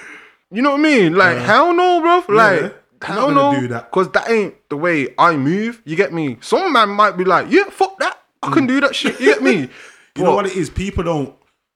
[0.51, 1.15] You know what I mean?
[1.15, 2.35] Like hell no, bro.
[2.35, 2.69] Like Yeah.
[3.01, 3.89] Hell no, do that.
[3.89, 5.81] because that ain't the way I move.
[5.85, 6.37] You get me?
[6.41, 8.21] Some man might be like, yeah, fuck that.
[8.43, 9.19] I can do that shit.
[9.19, 9.69] You get me?
[10.15, 10.17] Mm.
[10.17, 10.69] You know what it is?
[10.69, 11.33] People don't.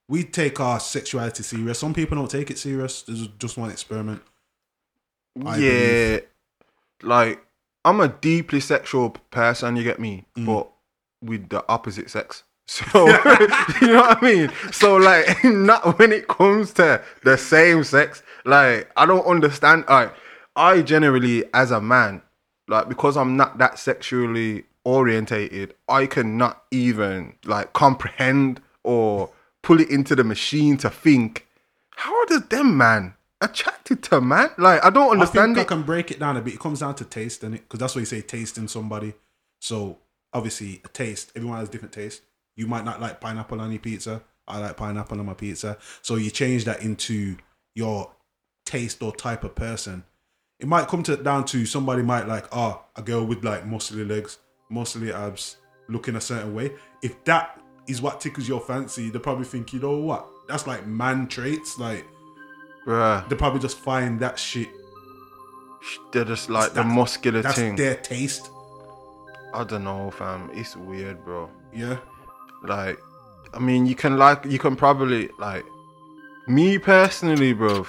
[0.09, 1.79] We take our sexuality serious.
[1.79, 3.03] Some people don't take it serious.
[3.03, 4.21] This is just one experiment.
[5.45, 6.19] I yeah,
[7.03, 7.45] like
[7.85, 9.75] I'm a deeply sexual person.
[9.75, 10.25] You get me?
[10.37, 10.45] Mm.
[10.45, 10.69] But
[11.21, 12.43] with the opposite sex.
[12.65, 13.07] So
[13.81, 14.51] you know what I mean?
[14.71, 18.23] So like, not when it comes to the same sex.
[18.45, 19.83] Like I don't understand.
[19.89, 20.13] Like
[20.55, 22.21] I generally, as a man,
[22.69, 29.29] like because I'm not that sexually orientated, I cannot even like comprehend or
[29.61, 31.45] pull it into the machine to think.
[31.91, 33.15] How does them man
[33.51, 34.49] attracted to man?
[34.57, 35.67] Like I don't I understand think I it.
[35.67, 36.55] can break it down a bit.
[36.55, 39.13] It comes down to taste, and it because that's what you say, tasting somebody.
[39.59, 39.99] So
[40.33, 41.31] obviously, a taste.
[41.35, 42.21] Everyone has different taste.
[42.55, 44.21] You might not like pineapple on your pizza.
[44.47, 45.77] I like pineapple on my pizza.
[46.01, 47.37] So you change that into
[47.75, 48.11] your
[48.65, 50.03] taste or type of person.
[50.59, 54.07] It might come to down to somebody might like ah a girl with like muscly
[54.07, 54.37] legs,
[54.71, 55.57] muscly abs,
[55.89, 56.71] looking a certain way.
[57.01, 60.85] If that is what tickles your fancy, they probably think you know what that's like
[60.87, 61.79] man traits.
[61.79, 62.05] Like
[62.85, 64.69] Bruh, they probably just find that shit
[66.11, 67.75] they're just like the muscular that's thing.
[67.75, 68.49] their taste.
[69.53, 70.49] I don't know, fam.
[70.53, 71.49] It's weird, bro.
[71.73, 71.97] Yeah.
[72.63, 72.97] Like,
[73.53, 75.65] I mean, you can like, you can probably like,
[76.47, 77.85] me personally, bro.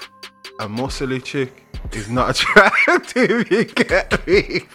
[0.60, 3.50] A muscly chick is not attractive.
[3.50, 4.62] You get me?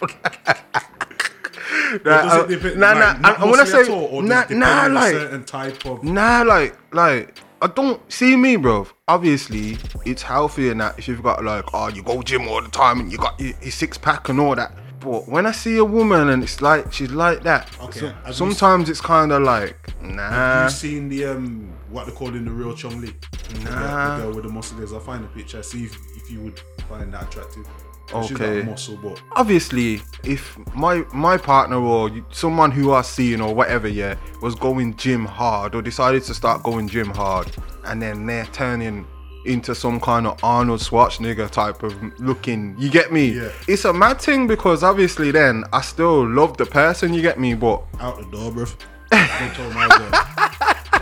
[1.92, 5.44] But does it uh, depend- nah, not I, want to say, nah, nah, like, certain
[5.44, 6.04] type of.
[6.04, 8.86] Nah, like, like, I don't see me, bro.
[9.06, 12.70] Obviously, it's healthy and that if you've got like, oh, you go gym all the
[12.70, 14.72] time and you got your, your six pack and all that.
[15.00, 18.34] But when I see a woman and it's like she's like that, Okay, so- have
[18.34, 20.30] sometimes it's kind of like, nah.
[20.30, 22.74] Have you seen the um what they call in the real?
[22.74, 24.16] The, girl- Nah.
[24.18, 24.92] the girl with the muscles.
[24.92, 25.62] I'll find a picture.
[25.62, 27.66] See if, if you would find that attractive.
[28.12, 28.62] Okay.
[28.62, 34.16] muscle, but obviously, if my my partner or someone who I seen or whatever, yeah,
[34.42, 37.50] was going gym hard or decided to start going gym hard,
[37.84, 39.06] and then they're turning
[39.46, 43.30] into some kind of Arnold Schwarzenegger type of looking, you get me?
[43.30, 43.50] Yeah.
[43.68, 47.54] It's a mad thing because obviously, then I still love the person, you get me,
[47.54, 48.76] but out the door, bruv.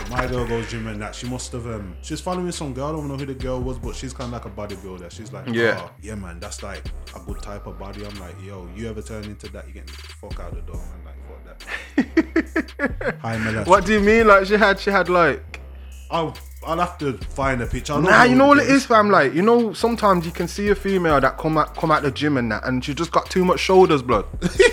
[0.09, 0.47] My girl.
[0.47, 1.13] Goes gym and that.
[1.15, 1.95] She must have um.
[2.01, 2.87] She's following some girl.
[2.87, 5.11] I don't know who the girl was, but she's kind of like a bodybuilder.
[5.11, 5.79] She's like, Yeah.
[5.81, 6.39] oh, yeah, man.
[6.39, 6.83] That's like
[7.15, 8.05] a good type of body.
[8.05, 9.67] I'm like, yo, you ever turn into that?
[9.67, 11.05] You get the fuck out the door, man.
[11.05, 13.15] Like, fuck that.
[13.21, 14.27] Hi, what do you mean?
[14.27, 15.59] Like she had, she had like.
[16.11, 16.35] I'll
[16.69, 17.93] I'll have to find a picture.
[17.93, 19.09] I Nah, you know what it is, fam.
[19.09, 22.11] Like, you know, sometimes you can see a female that come out come at the
[22.11, 24.25] gym and that, and she just got too much shoulders, blood.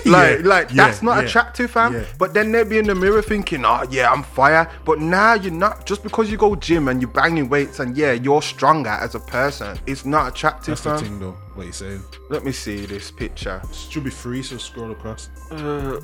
[0.04, 1.94] Like, like yeah, that's not yeah, attractive, fam.
[1.94, 2.04] yeah.
[2.18, 4.70] But then they be in the mirror thinking, oh yeah, I'm fire.
[4.84, 5.86] But now you're not.
[5.86, 9.20] Just because you go gym and you're banging weights and yeah, you're stronger as a
[9.20, 10.98] person, it's not attractive, That's the fam.
[10.98, 11.36] thing, though.
[11.54, 12.02] What you saying?
[12.28, 13.62] Let me see this picture.
[13.72, 15.30] Should be free, so scroll across.
[15.50, 15.98] Uh,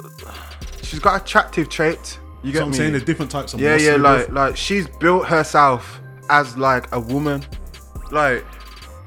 [0.83, 2.19] she's got attractive traits.
[2.43, 2.77] You get So I'm me?
[2.77, 7.01] saying there's different types of Yeah, yeah, like like she's built herself as like a
[7.01, 7.45] woman.
[8.11, 8.45] Like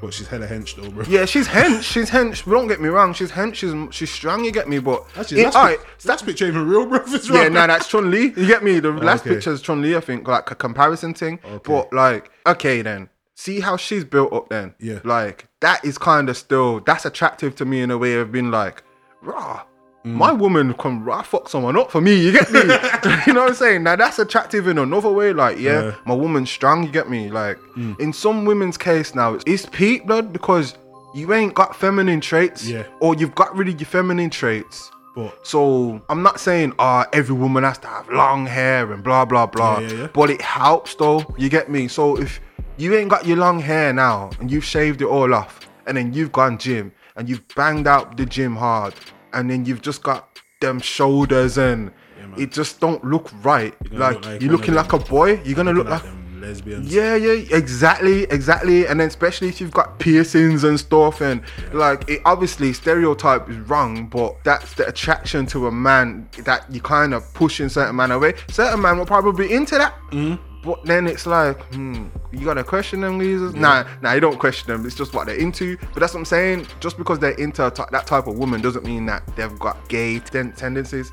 [0.02, 1.04] But she's hella hench though, bro.
[1.08, 2.45] yeah, she's hench, she's hench.
[2.50, 4.43] Don't get me wrong, she's hench, she's she's strong.
[4.45, 4.80] You get me?
[4.80, 7.04] But Actually, it- that's, alright, that's picture even real, bro.
[7.08, 7.50] Yeah, well.
[7.52, 8.34] nah, that's Chun Li.
[8.36, 8.80] You get me?
[8.80, 9.36] The last okay.
[9.36, 9.95] picture is Chun Li.
[9.95, 11.39] I think like a comparison thing.
[11.45, 11.60] Okay.
[11.74, 14.50] But like, okay, then see how she's built up.
[14.50, 15.00] Then Yeah.
[15.04, 18.50] like that is kind of still that's attractive to me in a way of being
[18.52, 18.84] like,
[19.21, 19.63] rah.
[20.06, 20.13] Mm.
[20.13, 22.60] My woman can rah fuck someone up for me, you get me?
[23.28, 23.84] you know what I'm saying?
[23.84, 25.91] Now that's attractive in another way, like, yeah, Yeah.
[25.91, 26.06] Mm.
[26.06, 27.30] my woman's strong, you get me?
[27.32, 27.58] Like,
[28.00, 30.78] in some women's case now, it's, it's peak blood because
[31.15, 32.84] you ain't got feminine traits, Yeah.
[33.00, 34.91] or you've got rid of your feminine traits.
[35.15, 39.24] But So I'm not saying uh every woman has to have long hair and blah
[39.24, 39.80] blah blah.
[39.80, 40.08] Yeah, yeah.
[40.13, 41.24] But it helps though.
[41.38, 41.88] You get me?
[41.88, 42.41] So if
[42.76, 46.12] you ain't got your long hair now and you've shaved it all off and then
[46.13, 48.94] you've gone gym and you've banged out the gym hard
[49.36, 53.76] and then you've just got them shoulders and Yeah, it just don't look right.
[53.91, 55.41] Like, look like you're looking like a boy.
[55.43, 56.93] You're gonna look like them lesbians.
[56.93, 58.88] yeah, yeah, exactly, exactly.
[58.88, 61.41] And then especially if you've got piercings and stuff, and
[61.74, 66.82] like it obviously stereotype is wrong, but that's the attraction to a man that you
[66.82, 68.34] kind of pushing certain man away.
[68.50, 69.93] Certain man will probably be into that.
[70.12, 70.55] Mm-hmm.
[70.65, 73.54] But then it's like, hmm, you gotta question them geezers.
[73.54, 74.86] Nah, nah, you don't question them.
[74.86, 75.78] It's just what they're into.
[75.93, 76.67] But that's what I'm saying.
[76.80, 80.19] Just because they're into ty- that type of woman doesn't mean that they've got gay
[80.19, 81.12] ten- tendencies.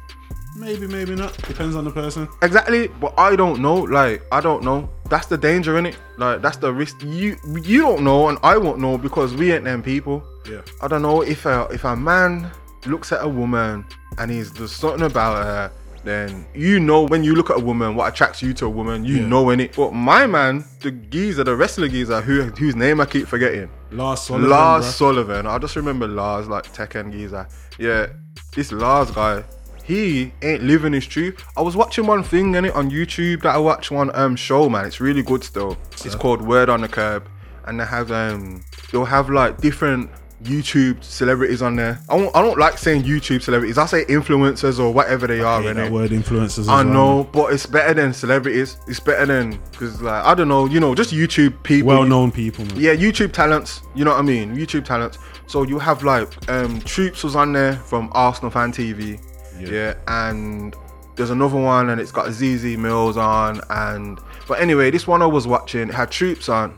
[0.57, 1.37] Maybe, maybe not.
[1.49, 2.29] Depends on the person.
[2.43, 3.75] Exactly, but I don't know.
[3.75, 4.89] Like I don't know.
[5.09, 5.97] That's the danger in it.
[6.17, 7.03] Like that's the risk.
[7.03, 10.23] You you don't know, and I won't know because we ain't them people.
[10.49, 10.63] Yeah.
[10.81, 12.51] I don't know if a if a man
[12.87, 13.85] looks at a woman
[14.19, 15.73] and he's there's something about her,
[16.05, 19.05] then you know when you look at a woman what attracts you to a woman.
[19.05, 19.27] You Yeah.
[19.29, 19.75] know in it.
[19.77, 23.69] But my man, the geezer, the wrestler geezer, who whose name I keep forgetting.
[23.91, 24.51] Lars Sullivan.
[24.51, 24.91] Lars bruh.
[24.93, 25.47] Sullivan.
[25.47, 27.47] I just remember Lars, like Tekken geezer.
[27.79, 28.07] Yeah,
[28.55, 29.45] this Lars guy,
[29.85, 31.43] he ain't living his truth.
[31.57, 34.69] I was watching one thing in it on YouTube that I watched one um show,
[34.69, 34.87] man.
[34.87, 35.77] It's really good still.
[36.05, 37.29] It's called Word on the Curb,
[37.67, 40.11] and they have um they'll have like different
[40.43, 42.01] YouTube celebrities on there.
[42.09, 43.79] I don't, I don't like saying YouTube celebrities.
[43.79, 45.63] I say influencers or whatever they are.
[45.63, 46.61] Hate that word influencers.
[46.61, 48.77] as I well, know, but it's better than celebrities.
[48.87, 51.89] It's better than because like I don't know, you know, just YouTube people.
[51.89, 52.81] Well-known people, man.
[52.81, 53.83] Yeah, YouTube talents.
[53.95, 54.57] You know what I mean?
[54.57, 55.19] YouTube talents.
[55.47, 59.21] So you have like um Troopz was on there from Arsenal Fan TV.
[59.61, 59.69] Yeah.
[59.69, 59.95] Yeah.
[60.09, 60.75] and
[61.15, 65.27] there's another one and it's got Zeze Millz on and but anyway, this one I
[65.27, 66.75] was watching had Troopz on,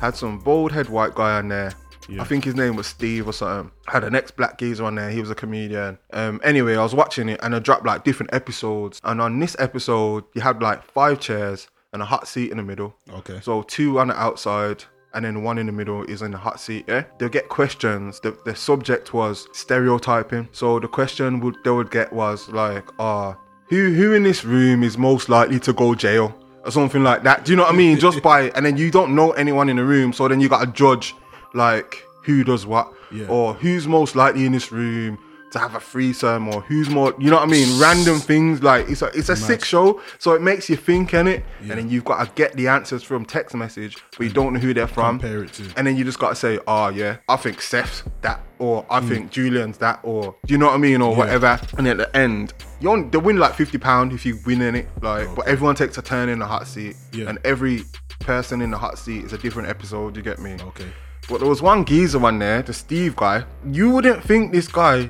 [0.00, 1.74] had some bald head white guy on there.
[2.08, 2.22] Yeah.
[2.22, 3.70] I think his name was Steve or something.
[3.86, 5.10] Had an ex black geezer on there.
[5.10, 5.98] He was a comedian.
[6.12, 9.00] Um, anyway, I was watching it and I dropped like different episodes.
[9.04, 12.62] And on this episode, you had like five chairs and a hot seat in the
[12.62, 12.94] middle.
[13.10, 13.40] Okay.
[13.42, 16.60] So two on the outside and then one in the middle is in the hot
[16.60, 16.84] seat.
[16.88, 17.04] Yeah.
[17.18, 18.20] They'll get questions.
[18.20, 20.48] The, the subject was stereotyping.
[20.52, 23.34] So the question would they would get was like, uh,
[23.68, 26.34] who who in this room is most likely to go jail?
[26.64, 27.44] Or something like that.
[27.44, 27.98] Do you know what I mean?
[27.98, 30.70] Just by and then you don't know anyone in the room, so then you gotta
[30.70, 31.14] judge
[31.54, 32.92] like who does what.
[33.10, 33.26] Yeah.
[33.28, 35.18] Or who's most likely in this room
[35.50, 37.80] to have a threesome or who's more you know what I mean?
[37.80, 41.26] Random things like it's a it's a sick show, so it makes you think in
[41.26, 44.52] it, and then you've got to get the answers from text message, but you don't
[44.52, 45.18] know who they're from.
[45.18, 45.72] Compare it to.
[45.78, 49.00] And then you just got to say, oh yeah, I think Seth's that, or I
[49.00, 49.08] Mm.
[49.08, 51.58] think Julian's that, or do you know what I mean, or whatever.
[51.78, 54.74] And at the end, you on, they win like fifty pound if you win in
[54.74, 55.34] it, like.
[55.34, 57.30] But everyone takes a turn in the hot seat, Yeah.
[57.30, 57.84] and every
[58.20, 60.14] person in the hot seat is a different episode.
[60.14, 60.58] You get me?
[60.60, 60.84] Okay.
[61.28, 63.44] But there was one geezer one there, the Steve guy.
[63.70, 65.08] You wouldn't think this guy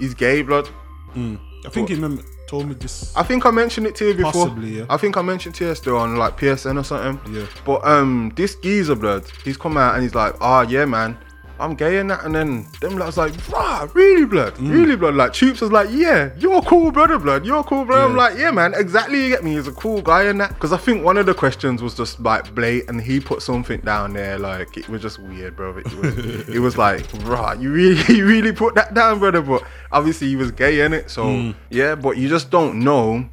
[0.00, 0.68] is gay, blood.
[1.14, 3.16] I think he remember told me this.
[3.16, 4.32] I think I mentioned it to you before.
[4.32, 4.86] Possibly, yeah.
[4.90, 7.34] I think I mentioned to you still on like PSN or something.
[7.34, 7.46] Yeah.
[7.64, 11.16] But um, this geezer blood, he's come out and he's like, ah, yeah, man,
[11.62, 12.24] I'm gay and that.
[12.24, 14.70] And then them lads like, bruh, really blood, Mm.
[14.72, 15.14] really blood.
[15.14, 17.46] Like Troopz was like, yeah, you're a cool brother, blood.
[17.46, 18.04] You're a cool brother.
[18.04, 19.22] I'm like, yeah, man, exactly.
[19.24, 19.52] You get me.
[19.54, 20.50] He's a cool guy and that.
[20.50, 22.90] Because I think one of the questions was just like blatant.
[22.90, 24.38] and he put something down there.
[24.38, 25.78] Like it was just weird, bro.
[25.78, 29.40] It was, it was like, rah, you really, you really put that down, brother.
[29.42, 31.10] But obviously he was gay in it.
[31.10, 31.54] So Mm.
[31.70, 33.24] yeah, but you just don't know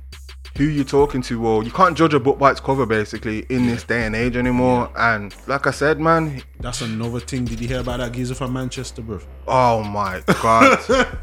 [0.57, 3.65] who you're talking to or you can't judge a book by its cover basically in
[3.67, 4.91] this day and age anymore.
[4.97, 7.45] And like i said man That's another thing.
[7.45, 9.19] Did you hear about that geezer from Manchester, bro?
[9.47, 10.79] oh my god.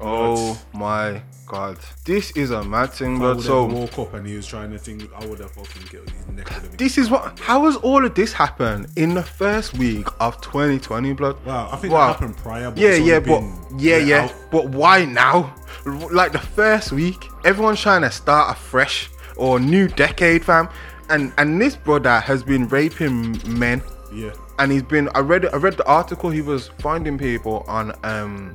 [0.00, 4.46] Oh my god this is a mad thing but so woke up and he was
[4.46, 6.48] trying to think I would have fucking killed his neck.
[6.78, 11.12] this is what how has all of this happened in the first week of 2020
[11.12, 12.06] blood Wow, I think Wow.
[12.08, 12.70] that happened prior.
[12.70, 13.42] But yeah yeah but
[13.78, 14.34] yeah yeah out.
[14.50, 15.54] but why now
[16.10, 20.68] like the first week everyone's trying to start afresh or new decade fam
[21.10, 25.56] and and this brother has been raping men Yeah, and he's been i read i
[25.56, 28.54] read the article he was finding people on um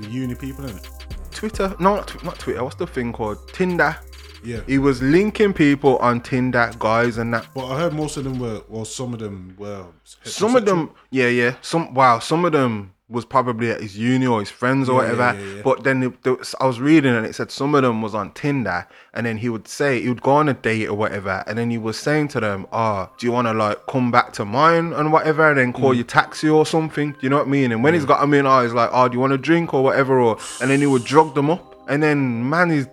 [0.00, 0.88] the uni people in it.
[1.32, 3.38] Twitter no not, Tw- not twitter what's the thing called?
[3.52, 3.96] Tinder.
[4.42, 7.46] Yeah, he was linking people on tinder guys and that.
[7.54, 9.84] But I heard most of them were, well, some of them were.
[10.24, 11.56] some of them yeah yeah.
[11.60, 15.10] Some wow some of them was probably at his uni or his friends or Yeah,
[15.12, 15.38] whatever.
[15.38, 18.02] yeah, yeah, but then it, was- i was reading and it said some of them
[18.02, 20.94] was on tinder and then he would say he would go on a date or
[20.94, 24.10] whatever and then he was saying to them oh do you want to like come
[24.12, 25.76] back to mine and whatever and then Mm.
[25.80, 27.10] call you taxi or something?
[27.12, 27.72] Do you know what i mean?
[27.72, 29.74] And when he's got them in oh he's like oh do you want a drink
[29.74, 30.18] or whatever?
[30.20, 32.86] Or and then he would drug them up and then man is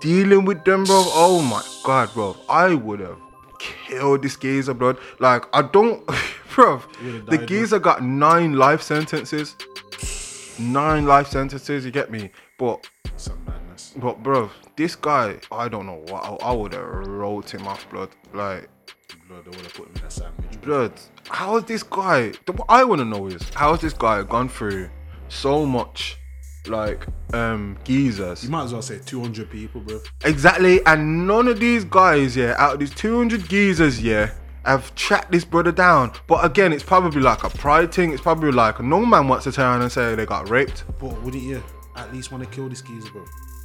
[0.00, 1.02] dealing with them bro.
[1.08, 2.36] Oh my god bro.
[2.48, 3.18] I would have
[3.58, 6.08] killed this geezer blood like i don't
[6.58, 6.82] bro
[7.28, 9.54] the died, geezer got nine life sentences
[10.58, 12.84] nine life sentences you get me but
[13.16, 13.94] Some madness.
[13.96, 17.88] but bro this guy i don't know what i, I would have wrote him off
[17.90, 18.68] blood like
[19.28, 20.60] Blood, they would have put him in a sandwich.
[20.60, 20.92] blood
[21.28, 24.48] how is this guy what i want to know is how has this guy gone
[24.48, 24.90] through
[25.28, 26.16] so much
[26.66, 30.00] like um geezers You might as well say 200 people, bro.
[30.24, 34.32] Exactly, and none of these guys, yeah, out of these 200 geezers, yeah,
[34.64, 36.12] have tracked this brother down.
[36.26, 38.12] But again, it's probably like a pride thing.
[38.12, 40.84] It's probably like no man wants to turn and say they got raped.
[40.98, 41.62] But wouldn't you
[41.96, 43.24] at least want to kill this geezer, bro?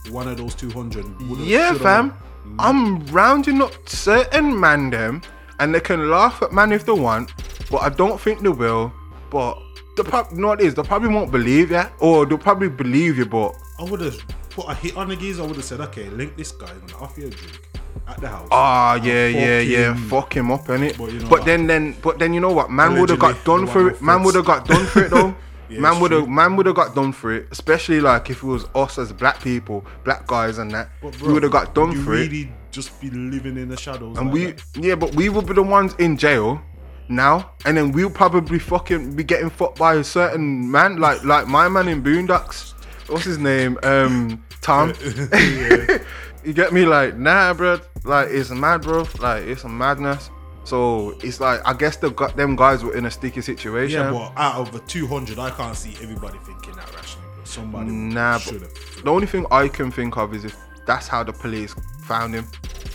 [0.10, 1.06] One of those 200.
[1.40, 2.14] Yeah, fam.
[2.60, 5.22] I'm rounding up certain man them,
[5.60, 7.32] and they can laugh at man if they want,
[7.72, 8.92] but I don't think they will.
[9.30, 9.58] But
[9.96, 12.70] the prob- you know what it is, they probably won't believe you, or they'll probably
[12.70, 14.18] believe you, but I would have
[14.50, 15.44] put a hit on the geezer.
[15.44, 16.70] I would have said, okay, link this guy.
[16.70, 17.73] I'm gonna offer you a drink
[18.08, 18.48] at the house.
[18.52, 19.96] Ah, yeah, yeah, yeah.
[20.08, 20.98] Fuck him up, innit?
[20.98, 22.70] But you know but then, then, but then, you know what?
[22.70, 24.02] Man would have got done for it.
[24.02, 25.36] Man would have got done for it though.
[25.70, 27.48] Yeah, man would have, man would have got done for it.
[27.50, 30.90] Especially like if it was us as black people, black guys, and that.
[31.02, 32.30] But we would have got done for it.
[32.30, 34.18] really just be living in the shadows.
[34.18, 34.64] And like we, that.
[34.76, 36.62] yeah, but we would be the ones in jail
[37.08, 41.48] now, and then we'll probably fucking be getting fucked by a certain man, like like
[41.48, 42.74] my man in Boondocks.
[43.10, 43.80] What's his name?
[43.84, 44.94] Um, Tom.
[46.46, 46.86] you get me?
[46.86, 47.80] Like, nah, bro.
[48.04, 49.06] Like, it's mad, bro.
[49.20, 50.30] Like, it's a madness.
[50.66, 54.00] So it's like I guess the them guys were in a sticky situation.
[54.00, 57.28] Yeah, but out of the 200, I can't see everybody thinking that rationally.
[57.38, 59.04] But somebody Nah, should have.
[59.04, 62.48] the only thing I can think of is if that's how the police found him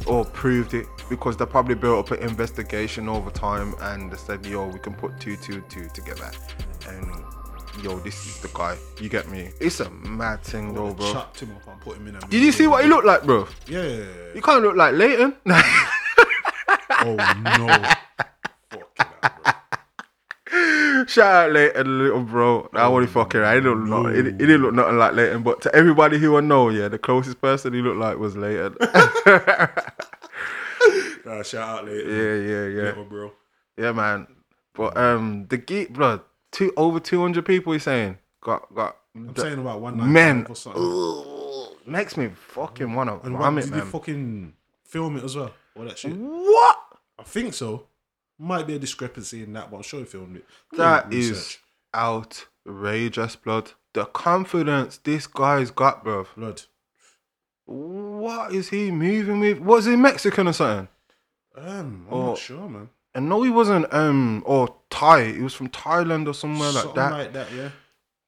[0.07, 4.47] or proved it, because they probably built up an investigation over time and they said,
[4.47, 6.31] "Yo, we can put two, two, two together,"
[6.89, 7.07] and
[7.83, 8.77] yo, this is the guy.
[9.01, 9.51] You get me?
[9.61, 11.13] It's a mad thing, though, bro.
[11.13, 12.19] Chopped him up and put him in.
[12.29, 13.47] Did you see what he looked like, bro?
[13.67, 14.05] Yeah.
[14.35, 15.35] You kind of look like Leighton.
[17.01, 17.67] Oh no.
[18.71, 19.55] Fucking hell,
[20.51, 21.05] bro.
[21.07, 22.69] Shout out Leighton, little bro.
[22.73, 23.41] I want to fucking.
[23.41, 24.15] I didn't look.
[24.15, 26.99] He, he didn't look nothing like Leighton, but to everybody who I know, yeah, the
[26.99, 28.77] closest person he looked like was Leighton.
[31.25, 32.09] Nah, shout out later.
[32.09, 32.89] yeah, yeah, yeah.
[32.91, 33.33] Little bro.
[33.77, 34.27] Yeah, man.
[34.75, 37.73] But um, the geek blood, two over two hundred people.
[37.73, 40.47] He's saying got got I'm the- saying about one night men.
[40.49, 40.83] or something.
[40.83, 43.87] Ugh, makes me fucking wanna And vomit, did they man.
[43.87, 44.53] fucking
[44.85, 45.53] film it as well?
[45.77, 46.13] All that shit.
[46.17, 46.79] What?
[47.19, 47.87] I think so.
[48.39, 50.45] Might be a discrepancy in that, but I'm sure he filmed it.
[50.77, 51.33] That Research.
[51.37, 51.59] is
[51.95, 53.73] outrageous, blood.
[53.95, 56.27] The confidence this guy's got, bruv.
[56.37, 56.63] blood.
[57.65, 59.59] What is he moving with?
[59.59, 60.89] Was he Mexican or something?
[61.57, 62.27] Um, I'm Oh.
[62.29, 62.89] not sure, man.
[63.19, 63.93] And no, he wasn't.
[63.93, 65.33] Um, or Thai.
[65.33, 67.13] He was from Thailand or somewhere like Something that.
[67.13, 67.71] like that, yeah.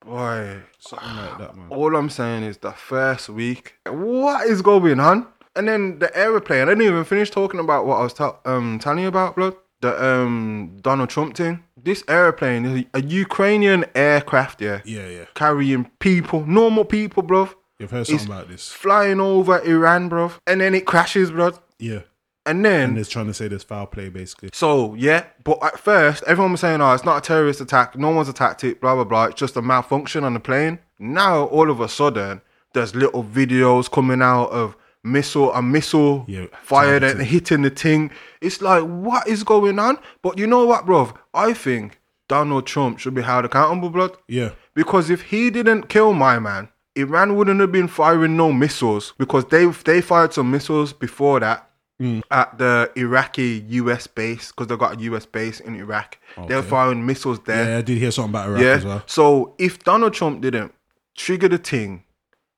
[0.04, 1.66] Boy, Something like that, man.
[1.70, 5.28] All I'm saying is the first week, what is going on?
[5.54, 6.62] And then the aeroplane.
[6.62, 9.54] I didn't even finish talking about what I was ta- um telling you about, blood.
[9.80, 11.62] The um Donald Trump thing.
[11.80, 15.24] This airplane is a Ukrainian aircraft, yeah, Yeah, yeah.
[15.34, 17.48] carrying people, normal people, bro,
[17.78, 18.68] You've heard something about this.
[18.70, 21.52] flying over Iran, bro, and then it crashes, bro.
[21.78, 22.00] Yeah.
[22.46, 24.50] And then And they're trying to say there's foul play, basically.
[24.52, 27.96] So yeah, but at first everyone was saying, "Oh, it's not a terrorist attack.
[27.96, 28.80] No one's attacked it.
[28.80, 29.24] Blah blah blah.
[29.26, 32.40] It's just a malfunction on the plane." Now all of a sudden,
[32.72, 38.10] there's little videos coming out of missile a missile Yeah, fired and hitting the thing.
[38.40, 39.98] It's like, what is going on?
[40.22, 41.12] But you know what, bro?
[41.34, 44.16] I think Donald Trump should be held accountable, blood.
[44.28, 44.50] Yeah.
[44.74, 49.46] Because if he didn't kill my man, Iran wouldn't have been firing no missiles because
[49.46, 51.69] they they fired some missiles before that
[52.00, 52.22] Mm.
[52.30, 56.16] at the Iraqi US base because they've got a US base in Iraq.
[56.48, 57.68] They're firing missiles there.
[57.72, 58.68] Yeah, I did hear something about Iraq Yeah.
[58.70, 59.02] as well.
[59.06, 60.72] So if Donald Trump didn't
[61.14, 62.04] trigger the thing,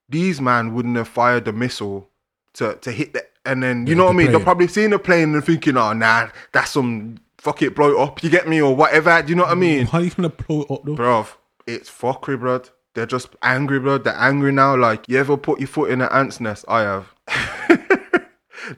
[0.09, 2.09] these man wouldn't have fired the missile
[2.55, 4.31] to to hit the and then you The- know what I mean?
[4.31, 7.99] They're probably seeing the plane and thinking, oh nah, that's some fuck it, blow it
[7.99, 8.23] up.
[8.23, 9.21] You get me or whatever.
[9.23, 9.87] Do you know what I mean?
[9.87, 10.95] How are you gonna blow it up though?
[10.95, 11.27] Bruv,
[11.67, 12.61] it's fuckery, bro.
[12.95, 13.99] They're just angry, bro.
[13.99, 14.77] They're angry now.
[14.77, 16.65] Like, you ever put your foot in an ant's nest?
[16.69, 17.13] I have.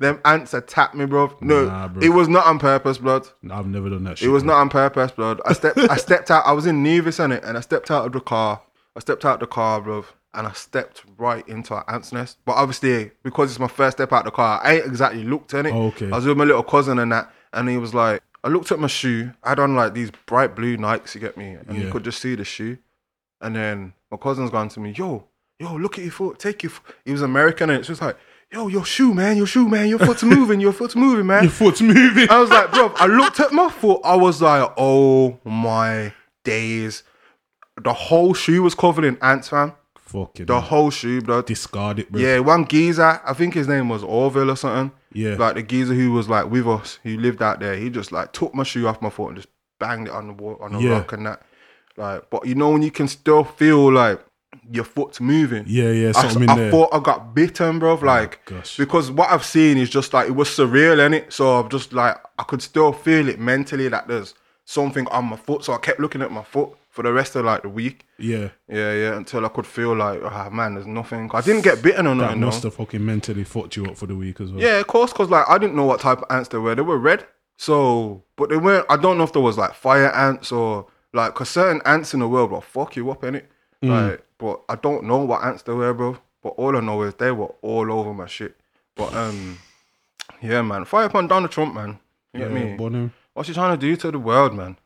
[0.00, 1.37] Them ants attacked me, bro.
[1.40, 2.02] No, Nah, bruv.
[2.02, 3.26] it was not on purpose, blood.
[3.50, 4.28] I've never done that shit.
[4.28, 4.54] It was bro.
[4.54, 5.40] not on purpose, blood.
[5.44, 6.44] I stepped, I stepped out.
[6.46, 8.62] I was in Nevis on it, and I stepped out of the car.
[8.96, 10.04] I stepped out of the car, bro,
[10.35, 12.38] and I stepped right into an ant's nest.
[12.44, 15.66] But obviously, because it's my first step out the car, I ain't exactly looked in
[15.66, 15.72] it.
[15.72, 16.07] Oh, okay.
[16.11, 18.78] I was with my little cousin and that, and he was like, I looked at
[18.78, 19.33] my shoe.
[19.42, 22.20] I had on like these bright blue Nikes, you get me, and you could just
[22.20, 22.78] see the shoe.
[23.40, 25.26] And then my cousin's gone to me, yo,
[25.59, 26.70] yo, look at your foot, take your.
[26.70, 26.94] Foot.
[27.04, 28.16] He was American, and it's just like,
[28.55, 31.43] yo, your shoe, man, your shoe, man, your foot's moving, your foot's moving, man.
[31.43, 32.31] Your foot's moving.
[32.31, 34.01] I was like, bro, I looked at my foot.
[34.05, 36.12] I was like, oh my
[36.45, 37.03] days.
[37.83, 39.73] The whole shoe was covered in ants, fam.
[39.99, 41.43] Fucking The whole shoe, bro.
[41.43, 42.21] discard it, bro.
[42.21, 44.97] Yeah, one geezer, I think his name was Orville or something.
[45.12, 45.35] Yeah.
[45.35, 48.33] Like the geezer who was like with us, who lived out there, he just like
[48.33, 49.49] took my shoe off my foot and just
[49.81, 50.90] banged it on the wall, on the Yeah.
[50.90, 51.43] rock and that.
[51.97, 54.25] Like, but you know when you can still feel like
[54.70, 55.64] your foot's moving.
[55.66, 56.68] Yeah, yeah, I, something in I.
[56.68, 57.94] Oh, thought I got bitten, bro.
[57.94, 58.77] Like, gosh.
[58.77, 61.33] because what I've seen is just like it was surreal, and it.
[61.33, 65.37] So I'm just like I could still feel it mentally that there's something on my
[65.37, 65.64] foot.
[65.64, 68.07] So I kept looking at my foot for the rest of like the week.
[68.18, 68.50] yeah.
[68.68, 71.29] Yeah, yeah, until I could feel like, ah, man, there's nothing.
[71.35, 72.40] I didn't get bitten or That nothing.
[72.40, 72.46] though.
[72.46, 74.62] must have fucking mentally fucked you up for the week as well.
[74.62, 76.74] Yeah, of course, because like I didn't know what type of ants they were.
[76.74, 77.27] They were red.
[77.57, 78.87] So, but they weren't.
[78.90, 82.21] I don't know if there was like fire ants or like, cause certain ants in
[82.21, 83.50] the world will fuck you up in it.
[83.90, 86.18] Like, but I don't know what ants they were, bro.
[86.42, 88.56] But all I know is they were all over my shit.
[88.94, 89.58] But um,
[90.42, 91.98] yeah, man, fire upon Donald Trump, man.
[92.32, 93.10] You yeah, get me?
[93.32, 94.76] What's he trying to do to the world, man?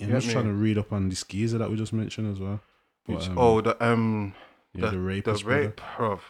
[0.00, 2.60] I'm just trying to read up on the skeezer that we just mentioned as well.
[3.06, 4.34] But, um, oh, the um,
[4.74, 5.44] yeah, the, the rapist.
[5.44, 6.20] the rape, bro.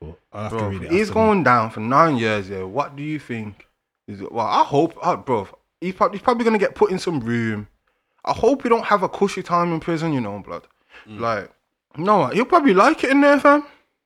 [0.00, 0.92] But I'll have to Bro, read it.
[0.92, 2.48] he's going down for nine years.
[2.48, 3.66] Yeah, what do you think?
[4.08, 5.48] Is it, well, I hope, uh, bro.
[5.80, 7.68] He's probably, he's probably gonna get put in some room.
[8.24, 10.12] I hope he don't have a cushy time in prison.
[10.12, 10.66] You know, blood.
[11.08, 11.20] Mm.
[11.20, 11.50] Like,
[11.96, 13.64] no, he'll probably like it in there, fam.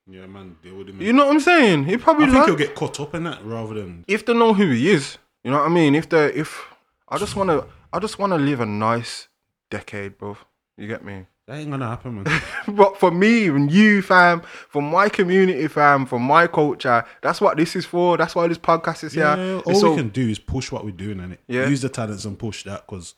[0.08, 1.00] Yeah, man, deal with him.
[1.00, 1.84] You know what I'm saying?
[1.84, 4.34] He probably I think like he'll get caught up in that rather than if they
[4.34, 5.18] know who he is.
[5.42, 5.94] You know what I mean?
[5.94, 6.64] If they, if
[7.08, 9.28] I just want to, I just want to live a nice
[9.70, 10.36] decade, bro.
[10.76, 11.26] You get me?
[11.46, 12.42] That ain't gonna happen, man.
[12.76, 17.56] But for me and you, fam, for my community, fam, for my culture, that's what
[17.56, 18.16] this is for.
[18.16, 19.56] That's why this podcast is yeah, here.
[19.58, 21.40] all It's we can do is push what we're doing in it.
[21.46, 21.68] Yeah.
[21.68, 23.14] Use the talents and push that, cause.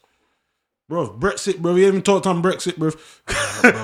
[0.89, 1.75] Bro, Brexit, bro.
[1.75, 2.91] We haven't talked on Brexit, bro.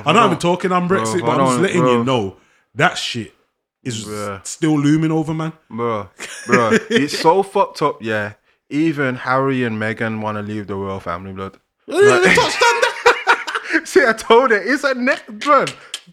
[0.07, 1.99] I'm not even talking on Brexit, Bro, but I'm just letting bro.
[1.99, 2.37] you know
[2.75, 3.35] that shit
[3.83, 4.47] is Bruh.
[4.47, 5.53] still looming over, man.
[5.69, 6.09] bro,
[6.47, 8.01] bro, it's so fucked up.
[8.01, 8.35] Yeah,
[8.71, 11.59] even Harry and Meghan want to leave the royal family, blood.
[11.87, 11.95] They
[12.35, 13.83] touched on that.
[13.85, 14.63] See, I told it.
[14.67, 15.67] It's a neck, bro.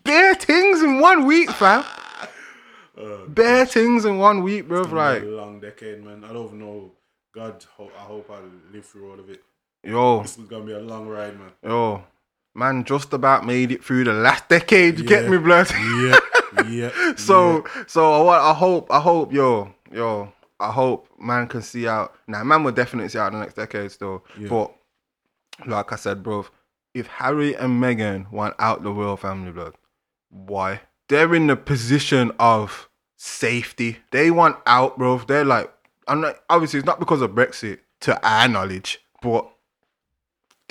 [0.03, 1.83] Bare things in one week, fam.
[3.01, 4.81] Uh, Bare things in one week, bro.
[4.81, 6.23] Like, a long decade, man.
[6.23, 6.91] I don't know.
[7.33, 8.39] God, ho- I hope I
[8.71, 9.41] live through all of it.
[9.83, 11.51] Yo, This is gonna be a long ride, man.
[11.63, 12.03] yo,
[12.55, 14.99] man, just about made it through the last decade.
[14.99, 15.69] You get me, blood?
[15.71, 16.19] Yeah,
[16.69, 17.13] yeah.
[17.17, 21.87] So so I want I hope I hope yo yo I hope man can see
[21.87, 24.47] out now man will definitely see out the next decade still Yeah.
[24.49, 24.71] but
[25.65, 26.45] like I said bro
[26.93, 29.73] if Harry and Meghan want out the royal family blood
[30.29, 35.71] why they're in the position of safety they want out bro they're like
[36.07, 39.49] I'm not obviously it's not because of Brexit to our knowledge but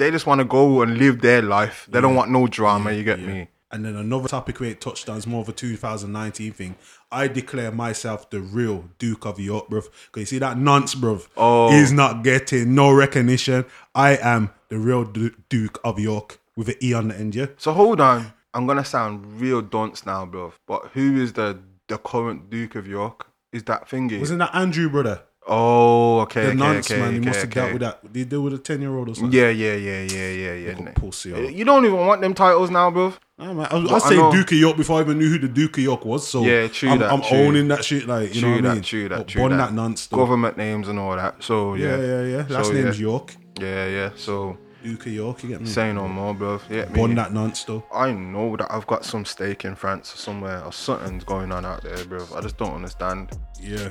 [0.01, 3.05] they just want to go and live their life they don't want no drama you
[3.05, 3.27] get yeah.
[3.27, 6.75] me And then another topic we ain't touched on is more of a 2019 thing.
[7.13, 9.85] I declare myself the real Duke of York, bruv.
[10.07, 11.29] Because you see that nonce, bruv.
[11.37, 11.71] Oh.
[11.71, 13.65] He's not getting no recognition.
[13.95, 17.47] I am the real Duke of York with an E on the end, yeah?
[17.59, 18.33] So hold on.
[18.53, 20.53] I'm gonna sound real dunce now, bro.
[20.67, 23.29] But who is the the current Duke of York?
[23.53, 24.19] Is that thingy?
[24.19, 25.23] Wasn't that Andrew, brother?
[25.47, 27.13] Oh, okay, The okay, nonce, okay, man.
[27.15, 28.03] You okay, must have dealt with that.
[28.13, 29.39] Did he deal with a 10 year old or something?
[29.39, 30.93] Yeah, yeah, yeah, yeah, yeah, yeah.
[30.93, 31.41] Pussy, oh.
[31.41, 33.15] You don't even want them titles now, bro.
[33.39, 33.69] Nah, man.
[33.71, 35.39] I was, I was I saying know- Duke of York before I even knew who
[35.39, 36.27] the Duke of York was.
[36.29, 37.39] So Yeah, true I'm, that, I'm true.
[37.39, 38.07] owning that shit.
[38.07, 38.83] Like, you true know what that, I mean?
[38.83, 39.57] true that, But true that.
[39.57, 40.17] that nonce, though.
[40.19, 41.43] Government names and all that.
[41.43, 42.47] So yeah, Yeah, yeah, yeah.
[42.57, 43.07] Last So, name's yeah.
[43.07, 43.35] York.
[43.61, 44.11] yeah, yeah.
[44.17, 45.67] So Duke of York, you get me?
[45.67, 46.61] say no more, bro.
[46.71, 47.15] Yeah, me.
[47.15, 47.85] that nonce, though.
[47.95, 51.65] I know that I've got some stake in France or somewhere or something's going on
[51.67, 52.27] out there, bro.
[52.35, 53.31] I just don't understand.
[53.61, 53.91] Yeah.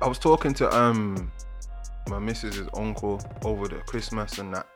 [0.00, 1.30] I was talking to um
[2.08, 4.66] my missus's uncle over the Christmas and that,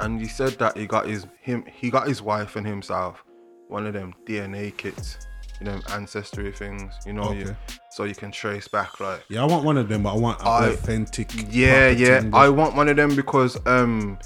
[0.00, 3.24] and he said that he got his him he got his wife and himself
[3.68, 5.18] one of them DNA kits,
[5.60, 7.54] you know, ancestry things, you know, you,
[7.90, 9.22] so you can trace back like.
[9.28, 11.30] Yeah, I want one of them, but I want I- authentic.
[11.52, 12.30] Yeah, yeah.
[12.32, 14.18] I want one of them because um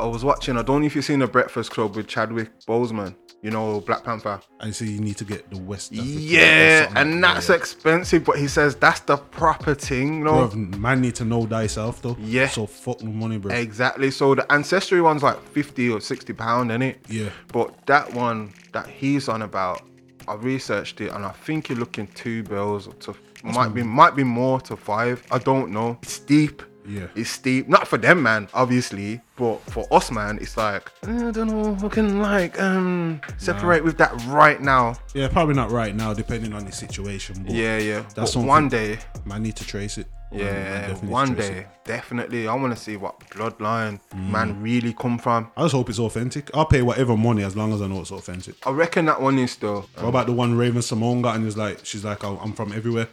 [0.00, 0.56] I was watching.
[0.56, 3.16] I don't know if you've seen the Breakfast Club with Chadwick Boseman.
[3.40, 4.40] You know, Black Panther.
[4.58, 5.92] I say you need to get the West.
[5.92, 10.48] Yeah, and like that's that, expensive, but he says that's the proper thing, you know.
[10.48, 12.16] Bruv, man need to know thyself though.
[12.18, 12.48] Yeah.
[12.48, 13.54] So fuck the money, bro.
[13.54, 14.10] Exactly.
[14.10, 16.98] So the ancestry one's like fifty or sixty pound, in it.
[17.08, 17.30] Yeah.
[17.52, 19.82] But that one that he's on about,
[20.26, 23.14] I researched it and I think you're looking two bills to
[23.44, 25.24] might be might be more to five.
[25.30, 25.98] I don't know.
[26.02, 26.62] It's steep.
[26.88, 27.06] Yeah.
[27.14, 27.68] It's steep.
[27.68, 31.76] Not for them, man, obviously, but for us, man, it's like "Eh, I don't know.
[31.82, 34.96] We can like um separate with that right now.
[35.14, 37.42] Yeah, probably not right now, depending on the situation.
[37.44, 38.02] But Yeah, yeah.
[38.14, 40.06] That's but one day, man need to trace it.
[40.30, 41.66] Yeah, one day, it.
[41.84, 42.48] definitely.
[42.48, 44.30] I want to see what bloodline Mm.
[44.30, 45.50] man really come from.
[45.56, 46.50] I just hope it's authentic.
[46.54, 48.54] I'll pay whatever money as long as I know it's authentic.
[48.66, 49.86] I reckon that one is still.
[49.94, 53.08] What about the one Raven-Symoné got and is like, she's like, "Oh, I'm from everywhere.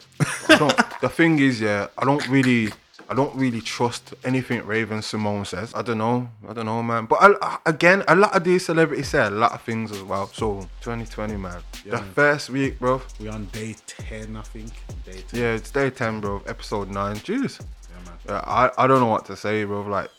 [0.50, 2.70] I don't, the thing is, yeah, I don't really,
[3.10, 5.74] I don't really trust anything Raven-Symoné says.
[5.76, 7.06] I don't know, I don't know, man.
[7.06, 10.28] But I, again, a lot of these celebrities say a lot of things as well.
[10.34, 12.12] So 2020, man, Yeah, the man.
[12.14, 13.02] first week, bro.
[13.20, 14.72] We're on day 10, I think.
[15.06, 15.40] Day 10.
[15.40, 16.42] Yeah, it's day 10, bro.
[16.48, 17.18] Episode nine.
[17.18, 17.60] Jeez.
[17.62, 18.18] Yeah, man.
[18.28, 19.82] Yeah, I, I don't know what to say, bro.
[19.82, 20.10] Like,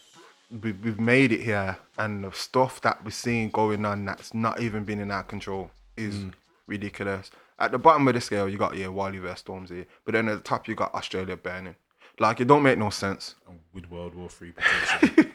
[0.63, 4.61] we, we've made it here, and the stuff that we're seeing going on that's not
[4.61, 6.33] even been in our control is Mm.
[6.69, 7.31] ridiculous.
[7.59, 10.35] At the bottom of the scale, you got yeah, Wiley vs Stormzy, but then at
[10.37, 11.75] the top, you got Australia burning.
[12.19, 13.35] Like, it don't make no sense.
[13.49, 15.27] Oh, with World War Three potential.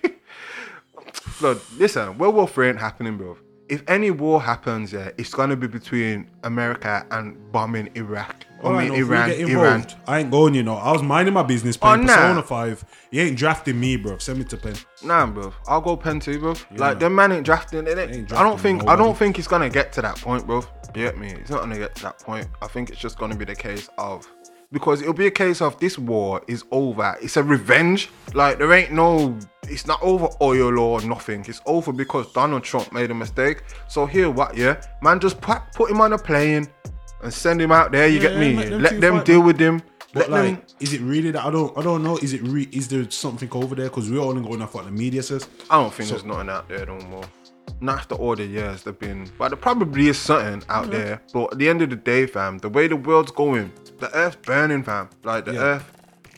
[1.40, 3.38] Blood, listen, World War Three ain't happening, bro.
[3.70, 8.46] If any war happens, yeah, it's gonna be between America and bombing Iraq.
[8.62, 9.50] I Alright, mean, no, if we Iran, get Iran.
[9.76, 10.76] involved, I ain't going, you know.
[10.76, 12.16] I was minding my business playing Oh, nah.
[12.16, 12.86] Persona 5.
[13.12, 14.18] You ain't drafting me, bro.
[14.18, 14.76] Send me to pen.
[15.04, 15.54] Nah, bro.
[15.68, 16.54] I'll go pen two, bro.
[16.76, 17.98] like them man ain't drafting it.
[17.98, 18.82] ain't I don't think.
[18.82, 19.04] I nobody.
[19.04, 20.58] don't think it's gonna get to that point, bro.
[20.60, 21.30] You get me?
[21.32, 22.48] It's not gonna get to that point.
[22.62, 24.28] I think it's just gonna be the case of
[24.72, 27.16] because it'll be a case of this war is over.
[27.22, 28.10] It's a revenge.
[28.34, 29.38] Like there ain't no.
[29.68, 31.46] It's not over oil or nothing.
[31.48, 33.64] It's over because Donald Trump made a mistake.
[33.88, 34.56] So here, what?
[34.58, 36.68] Yeah, man, just put put him on a plane
[37.24, 38.08] and send him out there.
[38.08, 38.56] You Yeah, get me?
[38.56, 39.48] let them Let them fight, deal man.
[39.48, 39.82] with him.
[40.14, 40.76] But Let like, them.
[40.82, 41.46] is it really that?
[41.46, 41.78] I don't.
[41.78, 42.18] I don't know.
[42.18, 42.42] Is it?
[42.44, 43.86] Re- is there something over there?
[43.90, 45.48] Because we're only going off what the media says.
[45.70, 47.24] I don't think there's nothing out there no more.
[47.80, 49.30] Not after all the years they've been.
[49.38, 51.22] But there probably is something out there.
[51.34, 54.36] But at the end of the day, fam, the way the world's going, the earth's
[54.46, 55.10] burning, fam.
[55.24, 55.60] Like the Yeah.
[55.62, 55.92] earth,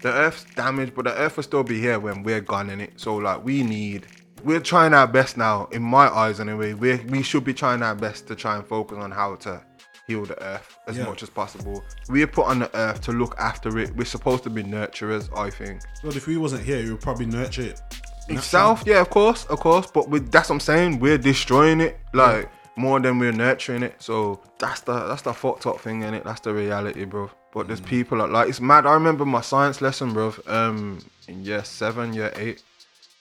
[0.03, 2.91] the Earth's damaged, but the Earth will still be here when we're gone in it.
[2.97, 4.05] So like we need,
[4.43, 5.69] we're trying our best now.
[5.71, 8.97] In my eyes, anyway, we we should be trying our best to try and focus
[8.97, 9.61] on how to
[10.05, 11.05] heal the Earth as Yeah.
[11.05, 11.81] much as possible.
[12.09, 13.95] We are put on the Earth to look after it.
[13.95, 15.79] We're supposed to be nurturers, I think.
[16.03, 17.81] But if we wasn't here, you would probably nurture it.
[18.27, 19.87] Itself, yeah, of course, of course.
[19.89, 20.99] But with that's what I'm saying.
[20.99, 23.95] We're destroying it like more than we're nurturing it.
[23.99, 26.23] So that's the that's the fucked up thing in it.
[26.25, 27.29] That's the reality, bro.
[27.53, 28.85] But there's people that like it's mad.
[28.85, 30.33] I remember my science lesson, bro.
[30.47, 32.63] Um, in year seven, year eight.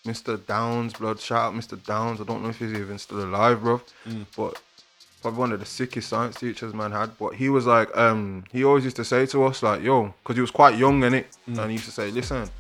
[0.07, 0.45] Mr.
[0.47, 1.80] Downs, blood shout out Mr.
[1.85, 2.20] Downs.
[2.20, 3.80] I don't know if he's even still alive, bro.
[4.37, 4.61] But
[5.20, 7.16] probably one of the sickest science teachers man had.
[7.18, 10.35] But he was like, um, he always used to say to us like, yo, because
[10.35, 12.51] he was quite young in it, and he used to say, listen,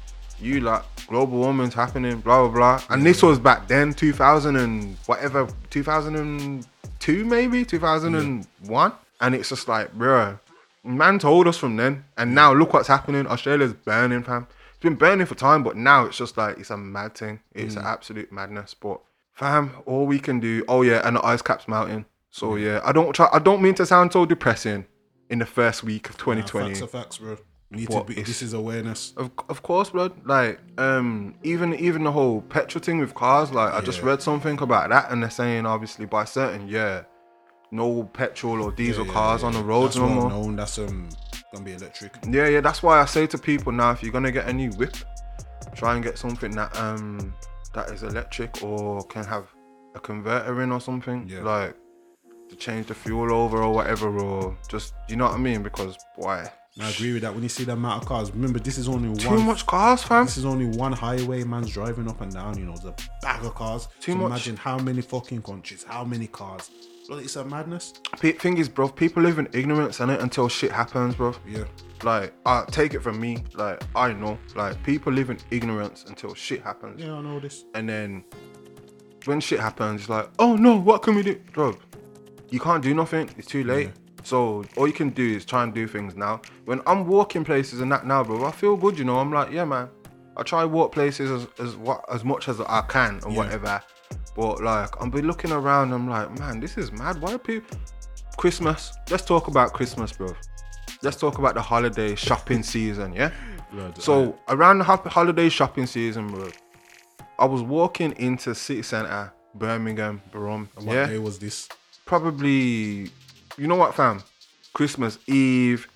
[0.40, 2.82] you like global warming's happening, blah blah blah.
[2.90, 8.92] And this was back then, 2000 and whatever, 2002 maybe, 2001.
[9.20, 10.38] And it's just like, bro,
[10.84, 13.26] man told us from then, and now look what's happening.
[13.26, 14.46] Australia's burning, fam.
[14.70, 17.40] It's been burning for time, but now it's just like it's a mad thing.
[17.52, 18.74] It's an absolute madness.
[18.74, 19.00] But
[19.32, 20.64] fam, all we can do.
[20.68, 22.06] Oh yeah, and the ice cap's melting.
[22.30, 23.28] So yeah, I don't try.
[23.32, 24.86] I don't mean to sound so depressing
[25.30, 26.68] in the first week of Nah, 2020.
[26.70, 27.36] facts are facts, bro.
[27.70, 28.14] We need to be.
[28.14, 29.14] This is awareness.
[29.16, 30.10] Of, of course, bro.
[30.24, 33.50] Like, um, even even the whole petrol thing with cars.
[33.52, 37.06] Like, I just read something about that, and they're saying obviously by certain year,
[37.72, 40.28] no petrol or diesel Yeah, cars on the roads no more.
[40.28, 40.56] known.
[40.56, 41.08] That's um
[41.52, 42.16] gonna be electric.
[42.28, 42.60] Yeah, yeah.
[42.60, 44.94] That's why I say to people now, if you're gonna get a new whip,
[45.74, 47.34] try and get something that um
[47.74, 49.46] that is electric or can have
[49.94, 51.26] a converter in or something.
[51.28, 51.42] Yeah.
[51.42, 51.74] Like
[52.50, 55.62] to change the fuel over or whatever, or just you know what I mean?
[55.62, 56.50] Because why?
[56.80, 57.34] I agree with that.
[57.34, 59.38] When you see the amount of cars, remember this is only too one.
[59.38, 60.24] Too much cars, fam.
[60.24, 62.56] This is only one highway man's driving up and down.
[62.58, 63.88] You know, the bag of cars.
[64.00, 64.26] Too So much.
[64.28, 66.70] Imagine how many fucking countries, how many cars.
[67.08, 67.94] Well, it's a madness.
[68.20, 71.34] Pe- thing is, bro, people live in ignorance and it until shit happens, bro.
[71.46, 71.64] Yeah.
[72.02, 73.44] Like, uh, take it from me.
[73.54, 74.38] Like, I know.
[74.54, 77.00] Like, people live in ignorance until shit happens.
[77.00, 77.64] Yeah, I know this.
[77.74, 78.24] And then
[79.24, 81.40] when shit happens, it's like, oh no, what can we do?
[81.52, 81.76] Bro,
[82.50, 83.30] you can't do nothing.
[83.36, 83.90] It's too late.
[84.24, 86.40] So all you can do is try and do things now.
[86.64, 89.18] When I'm walking places and that now, bro, I feel good, you know.
[89.18, 89.88] I'm like, yeah, man.
[90.36, 93.38] I try walk places as as what as much as I can and Yeah.
[93.38, 93.82] whatever.
[94.34, 95.92] But like, I'm be looking around.
[95.92, 97.20] I'm like, man, this is mad.
[97.20, 97.78] Why are people?
[98.36, 98.92] Christmas.
[99.10, 100.34] Let's talk about Christmas, bro.
[101.02, 103.30] Let's talk about the holiday shopping season, yeah.
[103.72, 104.00] Blood.
[104.00, 106.48] So around the holiday shopping season, bro,
[107.38, 110.68] I was walking into city centre, Birmingham, Brum.
[110.76, 111.68] And what Yeah, day was this?
[112.06, 113.10] probably.
[113.58, 114.22] You know what, fam?
[114.72, 115.86] Christmas Eve,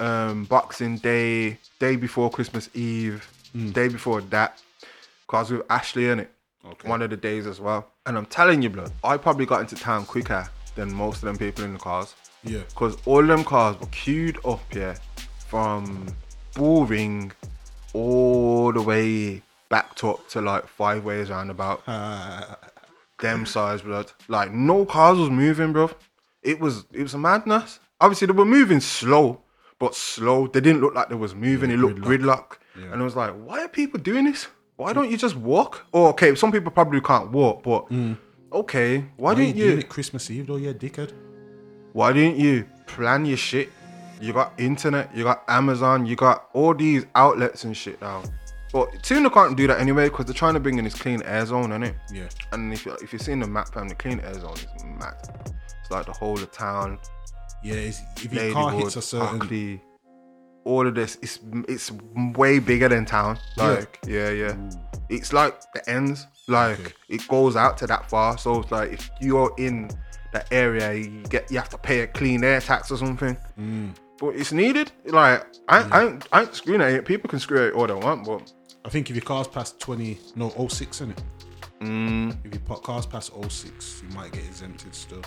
[0.00, 3.28] um, Boxing Day, day before Christmas Eve,
[3.72, 4.60] day before that.
[5.26, 6.30] Cause with Ashley in it,
[6.66, 6.88] Okay.
[6.88, 7.86] one of the days as well.
[8.06, 11.36] And I'm telling you, blood, I probably got into town quicker than most of them
[11.36, 12.14] people in the cars.
[12.42, 12.60] Yeah.
[12.68, 14.96] Because all them cars were queued up, yeah,
[15.46, 16.06] from
[16.54, 17.32] Bullring
[17.92, 21.82] all the way back up to like five ways roundabout.
[21.86, 22.54] Uh,
[23.20, 24.12] Them size, blood.
[24.28, 25.90] Like no cars was moving, bro.
[26.42, 27.78] It was it was a madness.
[28.00, 29.40] Obviously they were moving slow,
[29.78, 30.46] but slow.
[30.48, 31.70] They didn't look like they was moving.
[31.70, 32.58] it looked gridlock.
[32.78, 32.92] Yeah.
[32.92, 34.48] And I was like, why are people doing this?
[34.76, 35.86] Why don't you just walk?
[35.92, 38.16] Or okay, some people probably can't walk, but mm.
[38.52, 39.78] okay, why, didn't doing you?
[39.78, 40.56] it Christmas Eve though?
[40.56, 41.12] Yeah, dickhead.
[41.92, 43.70] Why didn't you plan your shit?
[44.20, 48.22] You got internet, you got Amazon, you got all these outlets and shit now.
[48.72, 51.46] But Tuna can't do that anyway because they're trying to bring in this clean air
[51.46, 51.94] zone, innit?
[52.12, 52.28] Yeah.
[52.50, 55.14] And if you if you've seen the map, fam, the clean air zone is mad.
[55.80, 56.98] It's like the whole of town,
[57.62, 57.74] Yeah.
[57.74, 59.80] It's, if your car Ladywood, hits a certain.
[60.64, 61.16] All of this.
[61.22, 61.90] It's it's
[62.36, 63.38] way bigger than town.
[63.56, 63.64] Yeah.
[63.68, 64.56] Like yeah, yeah.
[65.08, 66.26] It's like the ends.
[66.48, 66.92] Like Okay.
[67.08, 68.36] it goes out to that far.
[68.38, 69.90] So it's like if you're in
[70.32, 73.36] that area, you get you have to pay a clean air tax or something.
[73.58, 73.94] Mm.
[74.18, 74.92] But it's needed.
[75.06, 77.04] Like I, I, ain't, I ain't screwing it.
[77.04, 78.52] People can screw it all they want, but
[78.84, 81.22] I think if your car's past 20, no, 06, in it.
[81.80, 85.22] mm, If your car's past 06, you might get exempted still.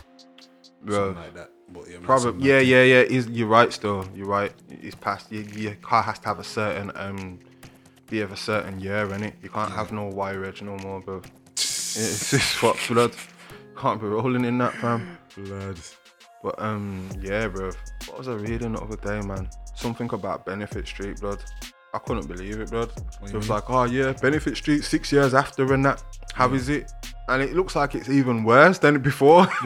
[0.83, 1.49] bro, Something like that.
[1.69, 2.99] But yeah, probably yeah, yeah, yeah.
[3.01, 3.71] Is you're right.
[3.73, 4.53] Still, you're right.
[4.69, 5.31] It's past.
[5.31, 7.39] Your, your car has to have a certain um,
[8.09, 9.35] be of a certain year in it.
[9.43, 11.21] You can't have no wire edge no more, bro.
[11.99, 13.13] It's just fuck blood.
[13.75, 15.17] Can't be rolling in that, fam.
[15.35, 15.79] Blood.
[16.43, 17.71] But um, yeah, bro.
[18.07, 19.49] What was I reading the other day, man?
[19.75, 21.43] Something about Benefit Street, blood.
[21.93, 22.91] I couldn't believe it, blood.
[23.19, 23.55] What It was mean?
[23.55, 26.03] like, oh yeah, Benefit Street six years after and that.
[26.33, 26.91] How is it?
[27.29, 29.47] And it looks like it's even worse than before.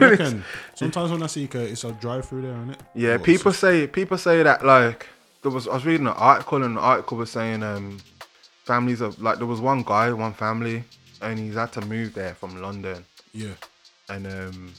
[0.74, 2.80] Sometimes when I see it, it's a drive through there, isn't it?
[2.94, 5.08] yeah, But people it's say people say that like
[5.42, 7.98] there was I was reading an article and the article was saying um
[8.64, 10.84] families of like there was one guy, one family,
[11.20, 13.54] and he's had to move there from London, Yeah.
[14.08, 14.72] and um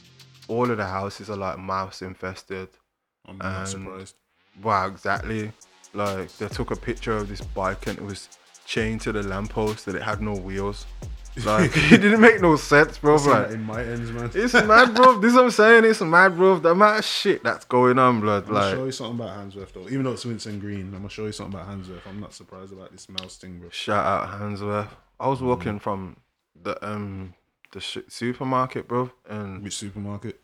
[0.48, 2.68] all of the houses are like mouse infested.
[3.26, 4.14] I'm not And- surprised.
[4.62, 5.50] Wow, exactly.
[5.94, 8.28] Like they took a picture of this bike and it was
[8.66, 10.86] chained to the lamppost that it had no wheels.
[11.44, 13.16] Like it didn't make no sense, bro.
[13.16, 14.30] Like in my ends, man.
[14.34, 15.18] it's mad, bro.
[15.18, 15.84] This is what I'm saying.
[15.84, 16.58] It's mad, bro.
[16.58, 18.48] The amount of shit that's going on, blood.
[18.48, 19.88] Like I'm gonna show you something about Handsworth though.
[19.88, 22.06] Even though it's Winson Green, I'm gonna show you something about Handsworth.
[22.06, 23.68] I'm not surprised about this mouse thing, bro.
[23.70, 24.88] shout out Handsworth.
[25.18, 26.18] I was walking from
[26.62, 27.34] the um
[27.72, 30.40] the sh- supermarket, bro, and Which supermarket?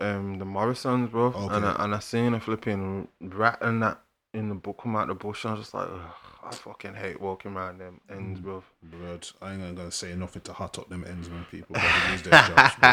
[0.00, 1.66] um the Morrisons, bro, and Okay.
[1.66, 4.00] I, and I seen a flipping rat and that
[4.32, 5.44] in the book come out the bush.
[5.44, 6.00] And I was just like, Ugh,
[6.42, 8.42] I fucking hate walking around them ends, mm.
[8.42, 8.64] bro.
[8.82, 9.28] Blood.
[9.42, 11.46] I ain't gonna say nothing to hot up them ends, man.
[11.50, 11.76] People
[12.10, 12.92] lose their jobs, bro.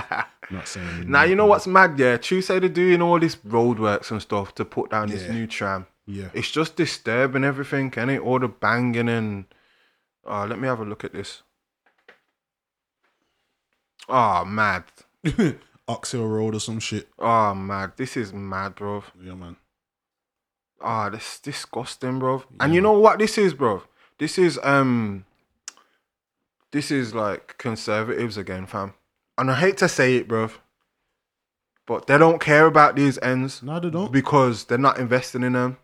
[0.58, 1.10] Not saying.
[1.10, 2.18] Now you know what's mad, yeah.
[2.18, 5.34] Tuesday they're doing all this roadworks and stuff to put down this Yeah.
[5.34, 5.88] new tram.
[6.06, 6.30] Yeah.
[6.34, 8.20] It's just disturbing everything, can it?
[8.20, 9.46] All the banging and
[10.26, 11.44] uh let me have a look at this.
[14.10, 14.84] Oh mad.
[15.88, 17.08] Oxhill Road or some shit.
[17.18, 17.94] Oh mad.
[17.98, 19.04] This is mad, bro.
[19.22, 19.56] Yeah, man.
[20.82, 22.44] Ah, this disgusting, bro.
[22.60, 23.84] And you know what this is, bro?
[24.20, 25.26] This is um
[26.72, 28.94] this is like conservatives again, fam.
[29.38, 30.50] And I hate to say it, bro.
[31.86, 34.12] But they don't care about these ends No, they don't.
[34.12, 35.78] because they're not investing in them.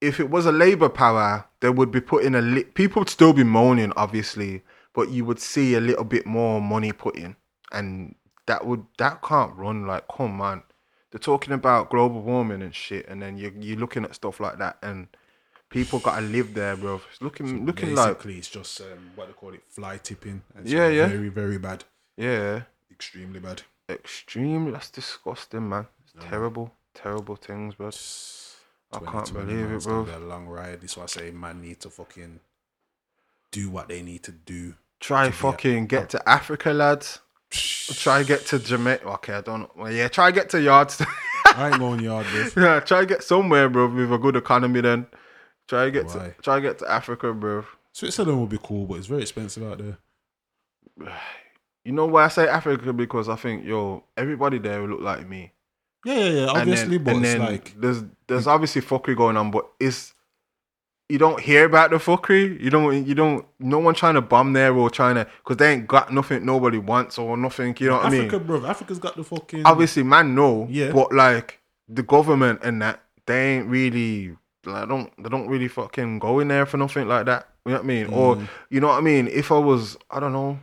[0.00, 3.32] If it was a Labour power, they would be putting a li- people would still
[3.32, 4.62] be moaning, obviously,
[4.94, 7.34] but you would see a little bit more money put in,
[7.72, 8.14] and
[8.46, 9.88] that would that can't run.
[9.88, 10.62] Like, come on,
[11.10, 14.58] they're talking about global warming and shit, and then you you're looking at stuff like
[14.58, 15.08] that, and
[15.70, 17.00] people gotta live there, bro.
[17.10, 20.42] It's looking looking like Basically, it's just um, what they call it, fly tipping.
[20.58, 21.06] It's Yeah, yeah.
[21.08, 21.84] Very, very bad.
[22.16, 23.62] yeah, Extremely bad.
[23.88, 24.70] extreme.
[24.72, 25.86] That's disgusting, man.
[26.04, 27.90] It's terrible, terrible things, bro.
[28.92, 30.04] I can't believe it, it's bro.
[30.04, 30.80] be a long ride.
[30.80, 32.40] This is why I say man need to fucking
[33.50, 34.74] do what they need to do.
[35.00, 37.20] Try to fucking get to Africa, lads.
[37.50, 39.06] Try get to Jamaica.
[39.06, 39.70] Okay, I don't know.
[39.76, 41.02] Well, yeah, try get to yards.
[41.46, 42.48] I ain't going yard, bro.
[42.64, 44.80] yeah, try get somewhere, bro, with a good economy.
[44.80, 45.06] Then
[45.66, 47.64] try get to try get to Africa, bro.
[47.92, 49.98] Switzerland would be cool, but it's very expensive out there.
[51.84, 55.26] You know why I say Africa because I think yo everybody there will look like
[55.26, 55.52] me.
[56.04, 56.50] Yeah, yeah, yeah.
[56.50, 59.66] And Obviously, then, but and it's then like there's there's obviously fuckery going on, but
[59.80, 60.12] it's
[61.08, 62.60] you don't hear about the fuckery.
[62.60, 65.72] You don't you don't no one trying to bomb there or trying to because they
[65.72, 67.74] ain't got nothing nobody wants or nothing.
[67.80, 68.20] You know what I mean?
[68.26, 68.66] Africa, bro.
[68.66, 69.64] Africa's got the fucking.
[69.64, 70.66] obviously man no.
[70.70, 70.92] Yeah.
[70.92, 74.36] but like the government and that they ain't really
[74.66, 77.78] like don't they don't really fucking go in there for nothing like that you know
[77.78, 78.12] what i mean Mm.
[78.16, 80.58] or you know what i mean if i was i don't know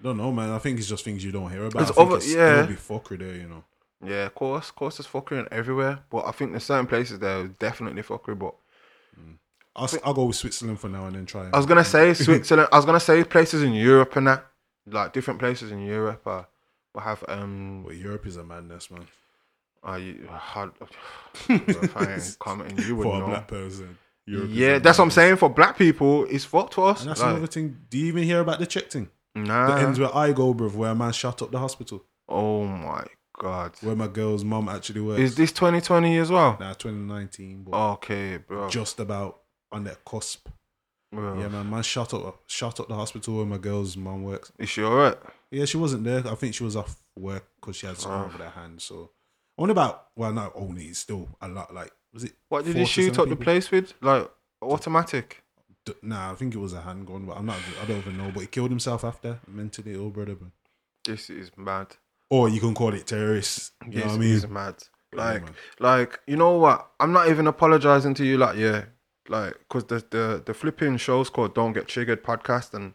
[0.00, 0.50] I don't know, man.
[0.50, 1.88] I think it's just things you don't hear about.
[1.88, 2.36] It's over- it's, yeah.
[2.56, 3.64] There'll be fuckery there, you know.
[4.04, 7.38] yeah of course of course there's fuckery everywhere but i think there's certain places there
[7.40, 8.54] are definitely fuckery but
[9.76, 11.48] I'll, I'll go with Switzerland for now and then try.
[11.52, 14.46] i was gonna say switzerland i was gonna say places in europe and that
[14.86, 16.42] like different places in europe uh,
[16.94, 19.06] will have um But Europe is a madness, man.
[19.86, 20.70] uh, you, hard,
[21.48, 23.98] I commenting you would For a know black person.
[24.26, 27.20] Europe yeah that's what i'm saying for black people it's fucked to us And that's
[27.20, 27.76] like, another thing.
[27.90, 29.08] Do you even hear about the Czech thing?
[29.34, 29.74] nah.
[29.74, 33.04] The ends where I go, bruv, where a man shut up the hospital, Oh my
[33.38, 33.72] god.
[33.82, 35.20] where my girl's mum actually works.
[35.20, 36.56] Is this 2020 as well?
[36.60, 38.68] Nah, 2019, but Okay, bro.
[38.70, 39.40] just about
[39.74, 40.48] on that cusp.
[41.12, 41.38] bro.
[41.40, 44.50] Yeah, man, man shot up, shot up the hospital where my girl's mom works.
[44.58, 45.16] Is she alright?
[45.50, 46.22] Yeah, she wasn't there.
[46.26, 48.24] I think she was off work because she had something Oh.
[48.26, 48.80] over their hand.
[48.82, 49.10] So
[49.58, 51.72] only about well, not only it's still a lot.
[51.74, 52.32] Like was it?
[52.48, 53.92] What did you shoot up the place with?
[54.00, 54.28] Like
[54.62, 55.42] automatic?
[55.84, 57.58] D- Nah, I think it was a handgun, but I'm not.
[57.82, 58.30] I don't even know.
[58.32, 60.36] But he killed himself after mentally ill, brother.
[60.40, 60.52] man.
[61.04, 61.88] This is mad.
[62.30, 63.72] Or you can call it terrorist.
[63.84, 64.30] You This know what I mean?
[64.34, 64.74] is mad.
[65.12, 65.54] Like, man.
[65.78, 66.90] like you know what?
[66.98, 68.38] I'm not even apologizing to you.
[68.38, 68.86] Like, yeah,
[69.28, 72.94] like because the the the flipping show's called "Don't Get Triggered" podcast, and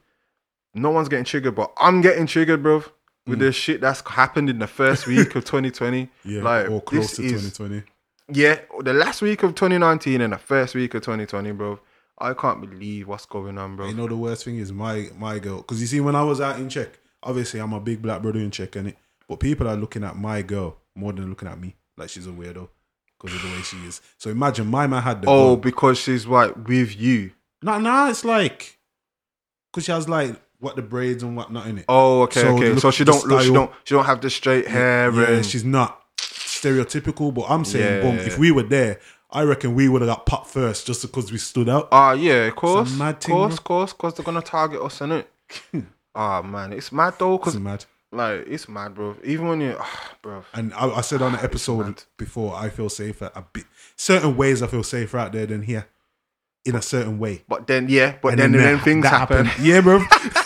[0.74, 2.84] no one's getting triggered, but I'm getting triggered, bro.
[3.28, 6.10] With the shit that's happened in the first week of 2020, Mm.
[6.26, 7.84] Yeah, like or close this to is 2020.
[8.32, 11.80] Yeah, the last week of 2019 and the first week of 2020, bro.
[12.18, 13.88] I can't believe what's going on, bro.
[13.88, 16.42] You know the worst thing is my my girl because you see when I was
[16.42, 19.68] out in Czech, obviously I'm a big black brother in Czech, and it, but people
[19.68, 22.68] are looking at my girl more than looking at me like she's a weirdo
[23.20, 24.02] because of the way she is.
[24.18, 25.62] So imagine my man had the oh, gun.
[25.62, 27.32] because she's like with you.
[27.62, 28.80] Nah, nah, it's like
[29.72, 31.86] because she has like what the braids and whatnot in it.
[31.88, 32.78] Oh, okay, So okay.
[32.78, 33.42] So she don't look.
[33.42, 33.72] She don't.
[33.84, 35.12] She don't have the straight hair.
[35.14, 39.00] yeah, and, she's not stereotypical, but I'm saying, boom, if we were there,
[39.32, 41.88] I reckon we would have got popped first just because we stood out.
[41.92, 43.64] Ah, yeah, of course, mad of thing, course, bro.
[43.64, 45.26] course, because they're gonna target us, innit?
[46.16, 47.86] Ah, man, it's mad though, It's cause mad.
[48.12, 49.16] Like it's mad, bro.
[49.24, 50.44] Even when you, ah, bro.
[50.54, 53.32] And I, I said on the episode before, I feel safer.
[53.36, 55.88] A bit, certain ways I feel safer out there than here,
[56.66, 57.44] in a certain way.
[57.48, 59.46] But then, yeah, but And then, then, that- things happen.
[59.46, 59.66] happened.
[59.66, 59.98] Yeah, bro.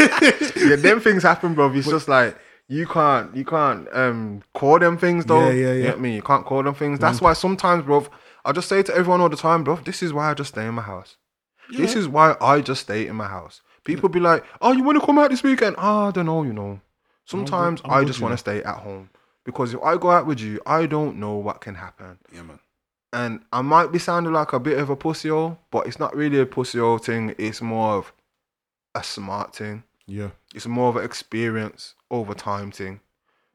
[0.70, 1.72] yeah, them things happen, bro.
[1.74, 2.38] It's just like
[2.68, 5.50] you can't, you can't um call them things though.
[5.50, 5.74] Yeah, yeah, yeah.
[5.74, 5.86] You yeah.
[5.92, 6.16] get me?
[6.16, 7.00] You can't call them things.
[7.00, 8.06] That's why sometimes, bro,
[8.46, 10.66] I just say to everyone all the time, bro, this is why I just stay
[10.66, 11.18] in my house.
[11.72, 13.62] This is why I just stay in my house.
[13.86, 15.76] People be like, oh, you want to come out this weekend?
[15.78, 16.80] Oh, I don't know, you know.
[17.26, 19.10] Sometimes I'm I good, just want to stay at home
[19.46, 22.18] because if I go out with you, I don't know what can happen.
[22.34, 22.60] Yeah, man.
[23.14, 26.16] And I might be sounding like a bit of a pussy hole, but it's not
[26.16, 27.36] really a pussy hole thing.
[27.38, 28.12] It's more of
[28.96, 29.84] a smart thing.
[30.08, 30.32] Yeah.
[30.54, 33.00] It's more of an experience over time thing.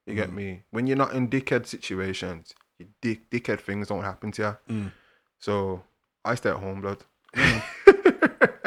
[0.06, 0.16] You Mm.
[0.16, 0.62] get me?
[0.70, 4.74] When you're not in dickhead situations, you dick, dickhead things don't happen to you.
[4.74, 4.92] Mm.
[5.40, 5.82] So
[6.24, 7.02] I stay at home, blood.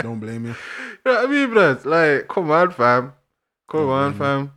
[0.01, 0.51] Don't blame you.
[1.05, 1.85] You know what I mean, blood?
[1.85, 3.13] Like, come on, fam.
[3.69, 4.53] Come Don't on, fam.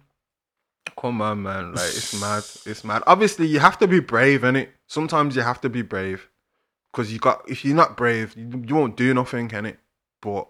[1.00, 1.72] Come on, man.
[1.72, 2.44] Like, it's mad.
[2.66, 3.02] It's mad.
[3.06, 4.68] Obviously, you have to be brave, innit?
[4.86, 6.28] Sometimes you have to be brave.
[6.92, 9.78] Because you got, if you're not brave, you, you won't do nothing, innit?
[10.22, 10.48] But,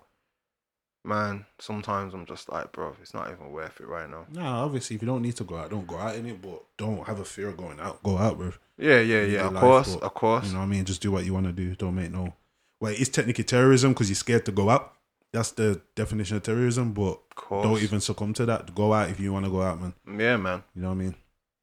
[1.05, 4.27] man, sometimes I'm just like, bro, it's not even worth it right now.
[4.31, 6.43] Nah, obviously, if you don't need to go out, don't go out in it.
[6.43, 8.03] But don't have a fear of going out.
[8.03, 8.53] Go out, bro.
[8.77, 9.47] Yeah, yeah, Live yeah.
[9.47, 10.47] Of life, course, but, of course.
[10.47, 10.85] You know what I mean?
[10.85, 11.75] Just do what you want to do.
[11.75, 12.35] Don't make no.
[12.81, 14.94] Well, it's technically terrorism because you're scared to go out.
[15.35, 16.93] That's the definition of terrorism.
[16.95, 17.19] But
[17.51, 18.73] don't even succumb to that.
[18.75, 19.93] Go out if you want to go out, man.
[20.07, 20.63] Yeah, man.
[20.77, 21.15] You know what I mean?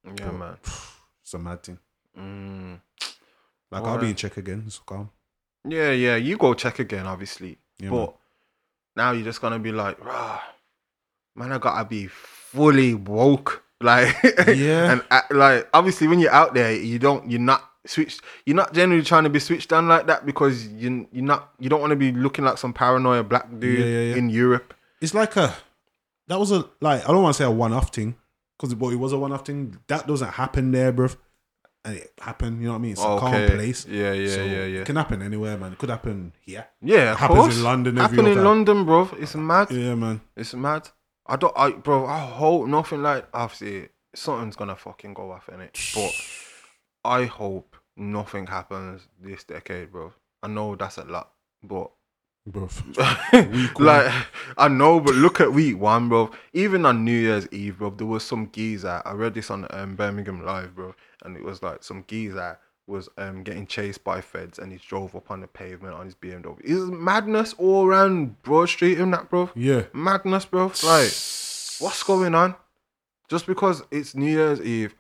[0.06, 0.58] Yeah, But- man.
[1.24, 1.80] It's a mad thing.
[2.20, 2.82] Mm.
[3.72, 4.64] Like I'll be in Czech again.
[4.68, 5.10] It's calm.
[5.64, 6.18] Yeah, yeah.
[6.18, 7.58] You go Czech again, obviously.
[7.80, 8.16] Yeah, but man.
[8.98, 10.42] now you're just gonna be like, rah,
[11.38, 13.64] man, I gotta be fully woke.
[13.82, 14.14] Like,
[14.46, 14.92] Yeah.
[14.92, 18.22] and uh, like, obviously, when you're out there, you don't, you're not switched.
[18.46, 21.70] You're not generally trying to be switched on like that because you, you're not, you
[21.70, 24.16] don't want to be looking like some paranoia black dude Yeah, yeah, yeah.
[24.16, 24.74] in Europe.
[25.02, 25.56] It's like a
[26.28, 28.16] that was a like I don't want to say a one off thing
[28.58, 29.78] because but it was a one off thing.
[29.88, 31.16] That doesn't happen there, bruv.
[31.84, 32.60] And it happened.
[32.62, 32.92] You know what I mean?
[32.92, 33.88] It's a calm place.
[33.88, 34.80] Yeah, yeah, So, yeah, yeah.
[34.82, 35.72] It can happen anywhere, man.
[35.74, 36.68] It could happen here.
[36.80, 37.64] Yeah, of happens in.
[37.64, 39.10] London Happen in other- London, bro.
[39.18, 39.72] It's mad.
[39.72, 40.22] Yeah, man.
[40.38, 40.90] It's mad.
[41.26, 42.06] I don't, I, bro.
[42.06, 46.12] I hope nothing like obviously something's gonna fucking go off in it, but
[47.04, 50.14] I hope nothing happens this decade, bro.
[50.44, 51.32] I know that's a lot,
[51.64, 51.92] but
[52.52, 53.70] one.
[53.80, 54.12] like
[54.58, 56.32] I know, but look at week one, bro.
[56.54, 59.02] Even on New Year's Eve, bro, there was some geezer.
[59.06, 63.08] I read this on um, Birmingham Live, bro, and it was like some geezer was
[63.18, 66.60] um getting chased by feds, and he drove up on the pavement on his BMW.
[66.64, 69.52] It's madness all around Broad Street in that, bro.
[69.56, 69.84] Yeah.
[69.94, 70.66] Madness, bro.
[70.84, 71.12] Like,
[71.80, 72.56] what's going on?
[73.30, 74.96] Just because it's New Year's Eve,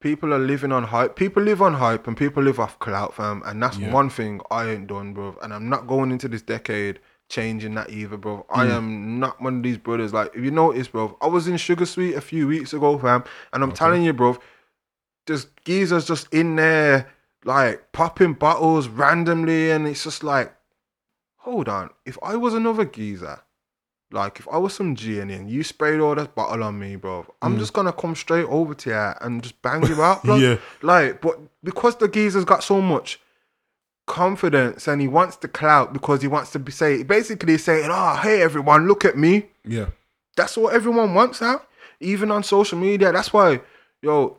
[0.00, 1.14] people are living on hype.
[1.14, 3.42] People live on hype and people live off clout, fam.
[3.44, 3.92] And that's Yeah.
[3.92, 5.36] one thing I ain't done, bro.
[5.42, 6.98] And I'm not going into this decade
[7.28, 8.44] changing that either, bro.
[8.50, 8.70] I Mm.
[8.70, 10.12] am not one of these brothers.
[10.12, 13.24] Like, if you notice, bro, I was in Sugar Suite a few weeks ago, fam.
[13.52, 14.38] And I'm telling you, bro,
[15.26, 17.08] there's geezers just in there,
[17.44, 19.70] like, popping bottles randomly.
[19.70, 20.52] And it's just like,
[21.36, 21.90] hold on.
[22.04, 23.40] If I was another geezer,
[24.12, 27.26] like if I was some G and you sprayed all that bottle on me, bro,
[27.42, 27.58] I'm mm.
[27.58, 30.36] just gonna come straight over to you and just bang you out, bro.
[30.40, 30.56] Yeah.
[30.82, 33.20] Like, but because the geezer's got so much
[34.06, 38.16] confidence and he wants the clout because he wants to be say basically saying, Oh,
[38.16, 39.46] hey everyone, look at me.
[39.64, 39.86] Yeah.
[40.36, 41.62] That's what everyone wants now.
[42.00, 43.12] Even on social media.
[43.12, 43.60] That's why,
[44.02, 44.38] yo,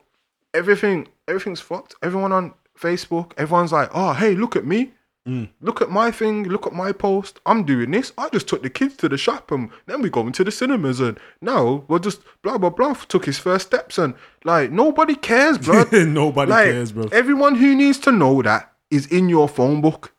[0.53, 1.95] everything everything's fucked.
[2.03, 4.91] Everyone on Facebook, everyone's like, Oh, hey, look at me.
[5.27, 5.49] Mm.
[5.61, 6.43] Look at my thing.
[6.43, 7.39] Look at my post.
[7.45, 8.11] I'm doing this.
[8.17, 10.99] I just took the kids to the shop and then we go into the cinemas
[10.99, 12.93] and now we're just blah blah blah.
[12.93, 15.83] Took his first steps and like nobody cares, bro.
[15.91, 17.07] Nobody like, cares, bro.
[17.11, 20.13] Everyone who needs to know that is in your phone book.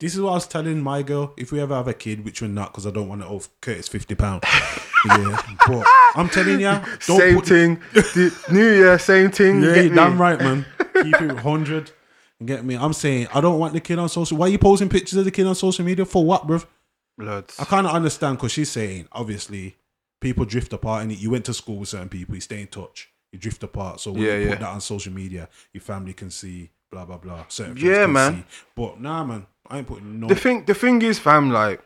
[0.00, 1.32] This is what I was telling my girl.
[1.38, 3.40] If we ever have a kid, which we're not, because I don't want to owe
[3.62, 4.42] Curtis fifty pound.
[5.06, 7.80] yeah, but I'm telling you, don't same put thing.
[7.94, 9.62] the New Year, same thing.
[9.62, 9.96] Yeah, get you me?
[9.96, 10.66] damn right, man.
[11.02, 11.92] Keep it hundred.
[12.46, 12.76] Get me?
[12.76, 14.36] I'm saying I don't want the kid on social.
[14.38, 16.66] Why are you posting pictures of the kid on social media for what, bruv?
[17.18, 17.58] Bloods.
[17.58, 19.76] I kind of understand because she's saying obviously
[20.20, 23.10] people drift apart and you went to school with certain people, you stay in touch,
[23.32, 24.00] you drift apart.
[24.00, 24.48] So when Yeah, you yeah.
[24.50, 27.44] put that on social media, your family can see, blah blah blah.
[27.48, 28.36] Certain Yeah, man.
[28.36, 28.44] See.
[28.74, 30.28] But nah, man, I ain't putting no.
[30.28, 31.82] The thing, the thing is, fam, like,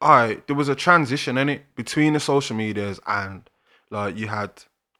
[0.00, 3.48] I there was a transition in it between the social medias and
[3.90, 4.50] like you had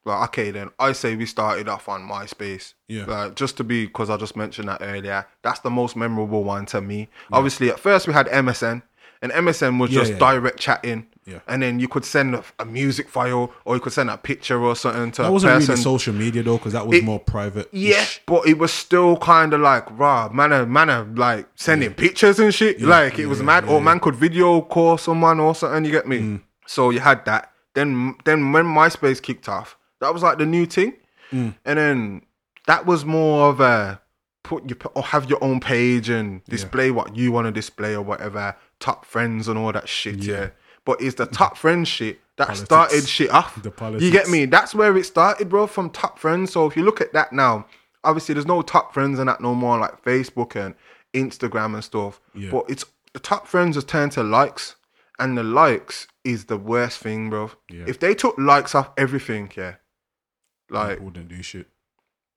[0.05, 2.73] like okay then I say we started off on MySpace.
[2.87, 3.05] Yeah.
[3.05, 5.25] Like just to be because I just mentioned that earlier.
[5.41, 7.09] That's the most memorable one to me.
[7.31, 8.83] Obviously, at first we had MSN,
[9.21, 10.31] and MSN was Yeah, just yeah, yeah.
[10.33, 11.07] direct chatting.
[11.25, 11.39] Yeah.
[11.47, 14.61] And then you could send a, a music file or you could send a picture
[14.61, 15.71] or something to that a wasn't person.
[15.71, 17.67] really social media though, because that was It- more private.
[17.71, 20.51] Yeah, but it was still kind of like raw, man.
[20.51, 22.79] a- Man, a, like sending pictures and shit.
[22.79, 23.63] like it was mad.
[23.65, 23.85] yeah, or yeah.
[23.85, 25.83] man could video call someone or something.
[25.83, 26.19] You get me?
[26.19, 26.41] Mm.
[26.67, 27.51] So you had that.
[27.73, 30.93] Then, then when MySpace kicked off, that was like the new thing.
[31.31, 31.55] Mm.
[31.65, 32.21] And then
[32.67, 34.01] that was more of a
[34.43, 38.01] put you or have your own page and display what you want to display or
[38.01, 38.55] whatever.
[38.79, 40.17] Top friends and all that shit.
[40.17, 40.49] Yeah.
[40.85, 42.65] But it's the top friends shit that Politics.
[42.65, 43.61] started shit off.
[43.61, 44.45] The You get me?
[44.45, 46.51] That's where it started, bro, from top friends.
[46.51, 47.65] So if you look at that now,
[48.03, 50.75] obviously there's no top friends and that no more like Facebook and
[51.13, 52.21] Instagram and stuff.
[52.35, 52.51] Yeah.
[52.51, 54.75] But it's the top friends has turned to likes,
[55.17, 57.51] and the likes is the worst thing, bro.
[57.69, 57.85] Yeah.
[57.87, 59.75] If they took likes off everything, yeah,
[60.69, 61.67] like wouldn't do shit.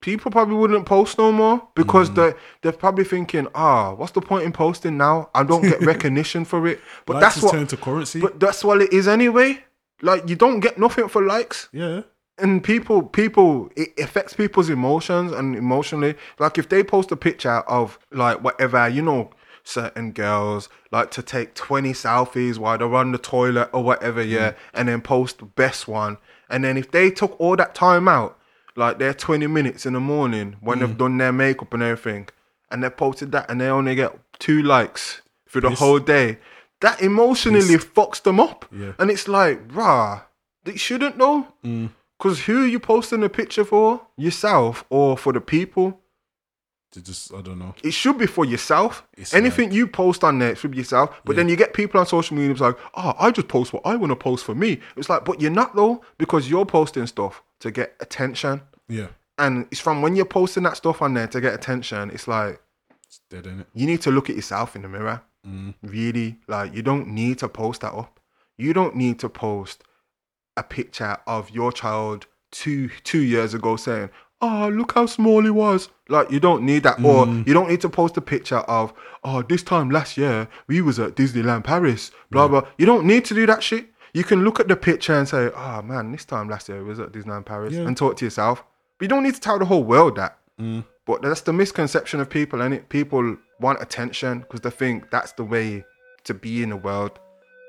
[0.00, 2.14] people probably wouldn't post no more because Mm.
[2.14, 5.28] they they're probably thinking, ah, what's the point in posting now?
[5.34, 6.80] I don't get recognition for it.
[7.06, 7.52] But Likes that's what.
[7.52, 8.20] turned to currency.
[8.20, 9.64] But that's what it is anyway.
[10.02, 12.02] Like you don't get nothing for likes yeah.
[12.38, 17.58] and people people it affects people's emotions and emotionally like if they post a picture
[17.66, 19.30] of like whatever you know
[19.64, 24.52] certain girls like to take 20 selfies while they're on the toilet or whatever yeah
[24.72, 26.16] and then post the best one
[26.48, 28.38] and then if they took all that time out
[28.76, 30.98] like their 20 minutes in the morning when they've mm.
[30.98, 32.28] done their makeup and everything
[32.70, 36.38] and they posted that and they only get two likes for the whole day
[36.80, 38.92] that emotionally fucks them up Yeah.
[38.98, 40.22] and it's like rah
[40.64, 41.90] they shouldn't though mm.
[42.16, 44.02] because who are you posting a picture for?
[44.16, 46.00] Yourself or for the people?
[46.92, 47.74] To just I don't know.
[47.84, 49.06] It should be for yourself.
[49.16, 51.10] It's uh, Anything you post on there should be yourself.
[51.24, 53.82] But then you get people on social media who's like, oh, I just post what
[53.84, 54.80] I want to post for me.
[54.96, 58.62] It's like, but you're not though, because you're posting stuff to get attention.
[58.88, 59.08] Yeah.
[59.36, 62.60] And it's from when you're posting that stuff on there to get attention, it's like
[63.06, 63.66] It's dead in it.
[63.74, 65.20] you need to look at yourself in the mirror.
[65.46, 65.74] Mm.
[65.82, 68.18] Really, like you don't need to post that up.
[68.56, 69.84] You don't need to post
[70.56, 74.08] a picture of your child two two years ago saying,
[74.40, 77.42] "Oh, look how small he was." Like you don't need that, or mm-hmm.
[77.46, 78.92] you don't need to post a picture of,
[79.24, 82.62] "Oh, this time last year we was at Disneyland Paris." Blah blah.
[82.78, 83.86] You don't need to do that shit.
[84.14, 86.88] You can look at the picture and say, "Oh man, this time last year we
[86.88, 87.82] was at Disneyland Paris," Yeah.
[87.86, 88.64] and talk to yourself.
[88.98, 90.38] But you don't need to tell the whole world that.
[90.60, 90.84] Mm.
[91.06, 95.32] But that's the misconception of people, and it people want attention because they think that's
[95.32, 95.84] the way
[96.24, 97.12] to be in the world.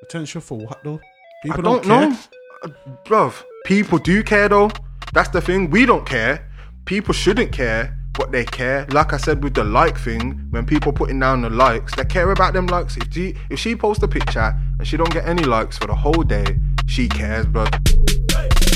[0.04, 1.00] Attention for what though?
[1.44, 2.10] I People don't, care.
[2.10, 2.16] know,
[2.64, 2.70] Uh,
[3.06, 3.44] bruv.
[3.66, 4.70] People do care though.
[5.14, 5.70] That's the thing.
[5.70, 6.49] We don't care.
[6.90, 8.88] People shouldn't care, but they care.
[8.90, 12.32] Like I said with the like thing, when people putting down the likes, they care
[12.32, 12.98] about them likes.
[12.98, 15.94] If she if she posts a picture and she don't get any likes for the
[15.94, 18.69] whole day, she cares, bruv.